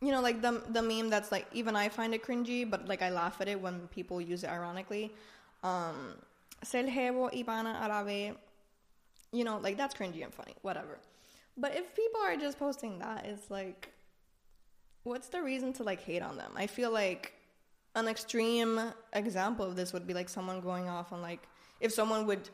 you 0.02 0.12
know, 0.12 0.22
like 0.22 0.42
the 0.42 0.62
the 0.70 0.82
meme 0.82 1.10
that's 1.10 1.32
like 1.32 1.48
even 1.52 1.76
I 1.76 1.90
find 1.90 2.14
it 2.14 2.24
cringy, 2.24 2.70
but 2.70 2.88
like 2.88 3.02
I 3.02 3.10
laugh 3.10 3.42
at 3.42 3.48
it 3.48 3.60
when 3.60 3.88
people 3.88 4.22
use 4.22 4.44
it 4.44 4.50
ironically. 4.50 5.12
Um, 5.64 6.16
ibana 6.64 7.82
arabe, 7.82 8.36
you 9.32 9.44
know, 9.44 9.58
like 9.60 9.78
that's 9.78 9.96
cringy 9.96 10.24
and 10.24 10.34
funny, 10.34 10.54
whatever. 10.62 11.00
But 11.56 11.76
if 11.76 11.96
people 11.96 12.22
are 12.22 12.36
just 12.36 12.58
posting 12.58 13.00
that, 13.00 13.26
it's 13.26 13.50
like, 13.50 13.92
what's 15.04 15.28
the 15.28 15.42
reason 15.42 15.74
to 15.74 15.84
like 15.84 16.02
hate 16.02 16.22
on 16.22 16.38
them? 16.38 16.52
I 16.56 16.68
feel 16.68 16.92
like 16.92 17.34
an 17.96 18.08
extreme 18.08 18.80
example 19.14 19.66
of 19.66 19.76
this 19.76 19.94
would 19.94 20.08
be 20.08 20.14
like 20.14 20.30
someone 20.30 20.62
going 20.62 20.90
off 20.90 21.14
on 21.14 21.22
like 21.22 21.48
if 21.80 21.92
someone 21.92 22.26
would 22.26 22.50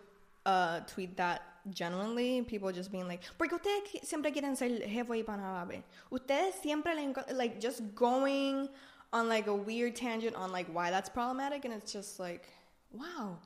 uh, 0.46 0.82
tweet 0.82 1.16
that 1.18 1.44
genuinely, 1.70 2.42
people 2.42 2.72
just 2.72 2.92
being 2.92 3.08
like, 3.08 3.22
porque 3.38 3.54
ustedes 3.54 4.04
siempre 4.04 4.32
quieren 4.32 4.56
ser 4.56 4.70
jefe 4.70 5.10
y 5.10 5.24
panarabe. 5.24 5.84
Ustedes 6.12 6.54
siempre 6.62 6.94
like 7.34 7.60
just 7.60 7.82
going 7.96 8.70
on 9.14 9.30
like 9.30 9.48
a 9.48 9.54
weird 9.54 9.96
tangent 9.96 10.36
on 10.36 10.52
like 10.52 10.68
why 10.74 10.90
that's 10.90 11.10
problematic, 11.10 11.66
and 11.66 11.74
it's 11.74 11.94
just 11.94 12.20
like, 12.20 12.48
wow. 12.92 13.38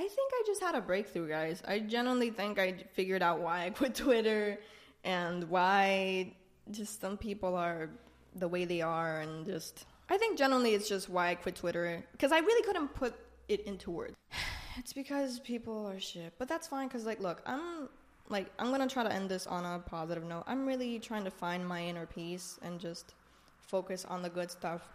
I 0.00 0.08
think 0.08 0.32
I 0.32 0.42
just 0.46 0.62
had 0.62 0.74
a 0.74 0.80
breakthrough, 0.80 1.28
guys. 1.28 1.62
I 1.68 1.78
genuinely 1.80 2.30
think 2.30 2.58
I 2.58 2.72
figured 2.94 3.22
out 3.22 3.40
why 3.40 3.66
I 3.66 3.70
quit 3.70 3.94
Twitter 4.06 4.58
and 5.04 5.44
why 5.50 6.32
just 6.70 7.02
some 7.02 7.18
people 7.18 7.54
are 7.54 7.90
the 8.34 8.48
way 8.48 8.64
they 8.64 8.80
are, 8.80 9.20
and 9.20 9.44
just 9.44 9.84
I 10.08 10.16
think 10.16 10.38
generally 10.38 10.72
it's 10.72 10.88
just 10.88 11.10
why 11.10 11.28
I 11.28 11.34
quit 11.34 11.56
Twitter 11.56 12.02
because 12.12 12.32
I 12.32 12.38
really 12.38 12.62
couldn't 12.62 12.94
put 12.94 13.14
it 13.48 13.60
into 13.66 13.90
words. 13.90 14.16
It's 14.78 14.92
because 14.94 15.40
people 15.40 15.86
are 15.88 16.00
shit. 16.00 16.32
But 16.38 16.48
that's 16.48 16.68
fine 16.68 16.86
because, 16.86 17.04
like, 17.04 17.20
look, 17.20 17.42
I'm 17.44 17.88
like, 18.30 18.46
I'm 18.58 18.70
gonna 18.70 18.88
try 18.88 19.02
to 19.02 19.12
end 19.12 19.28
this 19.28 19.46
on 19.46 19.66
a 19.66 19.80
positive 19.80 20.24
note. 20.24 20.44
I'm 20.46 20.64
really 20.64 20.98
trying 21.00 21.24
to 21.24 21.30
find 21.30 21.66
my 21.66 21.84
inner 21.84 22.06
peace 22.06 22.58
and 22.62 22.80
just 22.80 23.14
focus 23.58 24.06
on 24.06 24.22
the 24.22 24.30
good 24.30 24.50
stuff. 24.50 24.88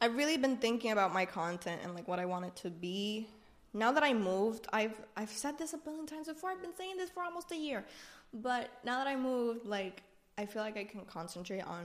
I've 0.00 0.14
really 0.14 0.36
been 0.36 0.58
thinking 0.58 0.92
about 0.92 1.12
my 1.12 1.24
content 1.24 1.80
and 1.82 1.94
like 1.94 2.06
what 2.06 2.20
I 2.20 2.26
want 2.26 2.44
it 2.44 2.54
to 2.56 2.70
be. 2.70 3.28
Now 3.74 3.92
that 3.92 4.04
I 4.04 4.14
moved, 4.14 4.68
I've 4.72 4.94
I've 5.16 5.30
said 5.30 5.58
this 5.58 5.72
a 5.74 5.78
billion 5.78 6.06
times 6.06 6.28
before. 6.28 6.50
I've 6.50 6.62
been 6.62 6.76
saying 6.76 6.96
this 6.96 7.10
for 7.10 7.22
almost 7.22 7.50
a 7.52 7.56
year. 7.56 7.84
But 8.32 8.70
now 8.84 8.98
that 8.98 9.06
I 9.06 9.16
moved, 9.16 9.66
like 9.66 10.02
I 10.38 10.46
feel 10.46 10.62
like 10.62 10.76
I 10.76 10.84
can 10.84 11.04
concentrate 11.04 11.60
on 11.62 11.84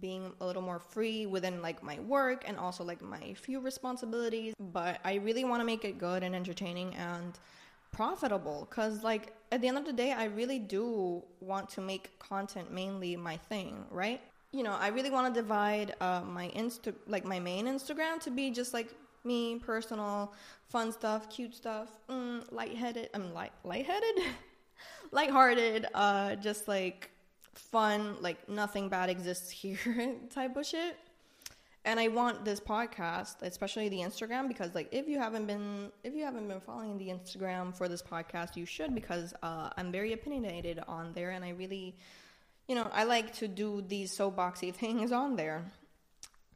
being 0.00 0.32
a 0.40 0.46
little 0.46 0.62
more 0.62 0.78
free 0.78 1.26
within 1.26 1.60
like 1.60 1.82
my 1.82 1.98
work 2.00 2.44
and 2.46 2.56
also 2.56 2.84
like 2.84 3.02
my 3.02 3.34
few 3.34 3.60
responsibilities. 3.60 4.54
But 4.58 5.00
I 5.04 5.14
really 5.14 5.44
want 5.44 5.60
to 5.60 5.64
make 5.64 5.84
it 5.84 5.98
good 5.98 6.22
and 6.22 6.34
entertaining 6.34 6.94
and 6.94 7.38
profitable 7.94 8.66
because 8.68 9.04
like 9.04 9.32
at 9.52 9.60
the 9.60 9.68
end 9.68 9.78
of 9.78 9.84
the 9.84 9.92
day 9.92 10.10
i 10.12 10.24
really 10.24 10.58
do 10.58 11.22
want 11.40 11.68
to 11.68 11.80
make 11.80 12.18
content 12.18 12.72
mainly 12.72 13.14
my 13.14 13.36
thing 13.36 13.84
right 13.90 14.20
you 14.50 14.64
know 14.64 14.76
i 14.80 14.88
really 14.88 15.10
want 15.10 15.32
to 15.32 15.40
divide 15.40 15.94
uh, 16.00 16.20
my 16.22 16.48
insta 16.56 16.92
like 17.06 17.24
my 17.24 17.38
main 17.38 17.66
instagram 17.66 18.18
to 18.18 18.30
be 18.32 18.50
just 18.50 18.74
like 18.74 18.92
me 19.24 19.58
personal 19.58 20.32
fun 20.68 20.92
stuff 20.92 21.30
cute 21.30 21.54
stuff 21.54 21.88
mm, 22.08 22.42
lightheaded 22.52 23.08
i'm 23.14 23.32
light 23.32 23.52
lightheaded 23.64 24.24
lighthearted 25.12 25.86
uh 25.94 26.34
just 26.36 26.68
like 26.68 27.10
fun, 27.54 28.16
like 28.20 28.48
nothing 28.48 28.88
bad 28.88 29.08
exists 29.10 29.50
here 29.50 30.14
type 30.30 30.56
of 30.56 30.66
shit. 30.66 30.98
And 31.86 32.00
I 32.00 32.08
want 32.08 32.44
this 32.46 32.60
podcast, 32.60 33.42
especially 33.42 33.90
the 33.90 33.98
Instagram, 33.98 34.48
because 34.48 34.74
like 34.74 34.88
if 34.90 35.06
you 35.06 35.18
haven't 35.18 35.46
been 35.46 35.92
if 36.02 36.14
you 36.14 36.24
haven't 36.24 36.48
been 36.48 36.60
following 36.60 36.96
the 36.96 37.08
Instagram 37.08 37.76
for 37.76 37.88
this 37.88 38.00
podcast, 38.00 38.56
you 38.56 38.64
should 38.64 38.94
because 38.94 39.34
uh, 39.42 39.68
I'm 39.76 39.92
very 39.92 40.14
opinionated 40.14 40.80
on 40.88 41.12
there, 41.12 41.30
and 41.30 41.44
I 41.44 41.50
really, 41.50 41.94
you 42.68 42.74
know, 42.74 42.88
I 42.90 43.04
like 43.04 43.34
to 43.34 43.48
do 43.48 43.84
these 43.86 44.16
soapboxy 44.16 44.74
things 44.82 45.12
on 45.12 45.36
there, 45.36 45.70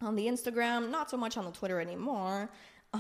on 0.01 0.17
the 0.17 0.27
Instagram, 0.27 0.91
not 0.91 1.11
so 1.11 1.17
much 1.17 1.37
on 1.37 1.45
the 1.45 1.51
Twitter 1.51 1.81
anymore, 1.81 2.49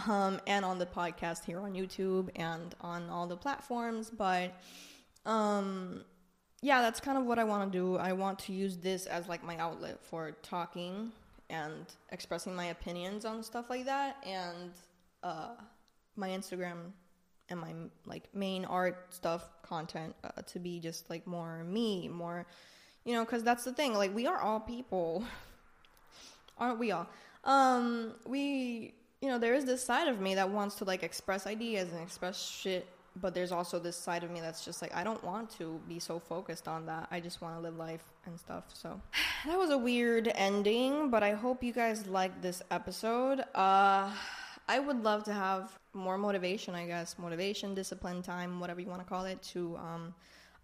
um, 0.07 0.41
and 0.47 0.65
on 0.65 0.79
the 0.79 0.87
podcast 0.87 1.45
here 1.45 1.61
on 1.61 1.75
YouTube 1.75 2.29
and 2.37 2.75
on 2.81 3.09
all 3.09 3.27
the 3.27 3.37
platforms, 3.37 4.11
but 4.11 4.55
um 5.27 6.05
yeah, 6.61 6.83
that's 6.83 6.99
kind 6.99 7.17
of 7.17 7.25
what 7.25 7.39
I 7.39 7.45
want 7.45 7.71
to 7.71 7.79
do. 7.79 7.97
I 7.99 8.13
want 8.13 8.39
to 8.41 8.53
use 8.53 8.77
this 8.79 9.07
as 9.07 9.29
like 9.29 9.45
my 9.45 9.57
outlet 9.59 10.03
for 10.03 10.33
talking 10.43 11.13
and 11.51 11.87
expressing 12.11 12.55
my 12.55 12.67
opinions 12.67 13.25
on 13.25 13.43
stuff 13.43 13.71
like 13.71 13.85
that 13.87 14.17
and 14.27 14.73
uh, 15.23 15.51
my 16.17 16.29
Instagram 16.29 16.93
and 17.49 17.61
my 17.61 17.73
like 18.07 18.25
main 18.35 18.65
art 18.65 19.15
stuff 19.15 19.49
content 19.63 20.15
uh, 20.25 20.43
to 20.43 20.59
be 20.59 20.81
just 20.81 21.09
like 21.09 21.27
more 21.27 21.63
me, 21.65 22.09
more 22.09 22.45
you 23.05 23.15
know, 23.15 23.25
cuz 23.25 23.43
that's 23.43 23.65
the 23.65 23.73
thing. 23.73 23.95
Like 23.95 24.15
we 24.15 24.27
are 24.27 24.39
all 24.39 24.61
people. 24.61 25.25
Aren't 26.59 26.79
we 26.79 26.93
all? 26.93 27.07
Um 27.45 28.15
we 28.27 28.95
you 29.21 29.29
know, 29.29 29.39
there 29.39 29.55
is 29.55 29.65
this 29.65 29.83
side 29.85 30.07
of 30.09 30.21
me 30.21 30.37
that 30.37 30.49
wants 30.49 30.77
to 30.77 30.85
like 30.85 31.03
express 31.03 31.47
ideas 31.47 31.91
and 31.93 32.01
express 32.01 32.41
shit 32.41 32.87
but 33.21 33.35
there's 33.35 33.51
also 33.51 33.81
this 33.81 33.97
side 33.97 34.23
of 34.23 34.31
me 34.31 34.41
that's 34.41 34.65
just 34.65 34.81
like 34.81 34.95
I 34.95 35.03
don't 35.03 35.23
want 35.25 35.51
to 35.59 35.81
be 35.89 35.99
so 35.99 36.19
focused 36.19 36.69
on 36.69 36.87
that. 36.87 37.09
I 37.11 37.21
just 37.21 37.41
want 37.41 37.57
to 37.57 37.61
live 37.61 37.77
life 37.77 38.05
and 38.27 38.39
stuff. 38.39 38.65
So 38.73 39.01
that 39.47 39.59
was 39.59 39.71
a 39.71 39.79
weird 39.79 40.31
ending, 40.35 41.11
but 41.11 41.23
I 41.23 41.33
hope 41.33 41.63
you 41.65 41.73
guys 41.73 42.07
liked 42.07 42.43
this 42.43 42.63
episode. 42.71 43.43
Uh 43.55 44.13
I 44.69 44.79
would 44.79 45.03
love 45.03 45.25
to 45.25 45.33
have 45.33 45.79
more 45.95 46.19
motivation, 46.19 46.75
I 46.75 46.87
guess, 46.87 47.19
motivation, 47.19 47.75
discipline, 47.75 48.23
time, 48.23 48.61
whatever 48.61 48.81
you 48.81 48.89
want 48.89 49.01
to 49.01 49.09
call 49.09 49.25
it, 49.25 49.43
to 49.55 49.79
um, 49.79 50.15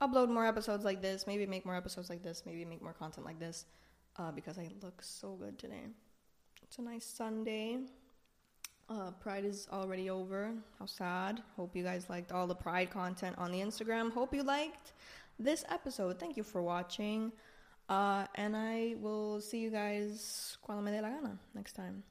upload 0.03 0.29
more 0.29 0.47
episodes 0.47 0.85
like 0.85 1.01
this. 1.01 1.27
Maybe 1.27 1.47
make 1.47 1.65
more 1.65 1.75
episodes 1.75 2.11
like 2.11 2.23
this. 2.23 2.43
Maybe 2.45 2.67
make 2.67 2.83
more 2.83 2.93
content 2.93 3.25
like 3.25 3.41
this, 3.41 3.65
uh, 4.19 4.31
because 4.33 4.59
I 4.59 4.69
look 4.83 5.03
so 5.03 5.33
good 5.35 5.59
today. 5.59 5.85
It's 6.63 6.79
a 6.79 6.83
nice 6.83 7.05
Sunday. 7.05 7.79
Uh, 8.89 9.11
Pride 9.13 9.45
is 9.45 9.67
already 9.73 10.11
over. 10.11 10.53
How 10.79 10.87
sad. 10.87 11.43
Hope 11.57 11.75
you 11.75 11.83
guys 11.83 12.11
liked 12.11 12.33
all 12.33 12.47
the 12.47 12.55
Pride 12.55 12.91
content 12.91 13.37
on 13.39 13.51
the 13.51 13.61
Instagram. 13.61 14.13
Hope 14.13 14.35
you 14.35 14.43
liked 14.43 14.93
this 15.39 15.65
episode. 15.71 16.19
Thank 16.19 16.37
you 16.37 16.43
for 16.43 16.63
watching. 16.63 17.33
Uh, 17.89 18.27
and 18.35 18.57
I 18.57 18.97
will 19.01 19.41
see 19.41 19.59
you 19.59 19.71
guys 19.71 20.57
cuando 20.63 20.83
me 20.83 20.91
dé 20.91 21.03
la 21.03 21.11
gana 21.11 21.39
next 21.55 21.73
time. 21.73 22.03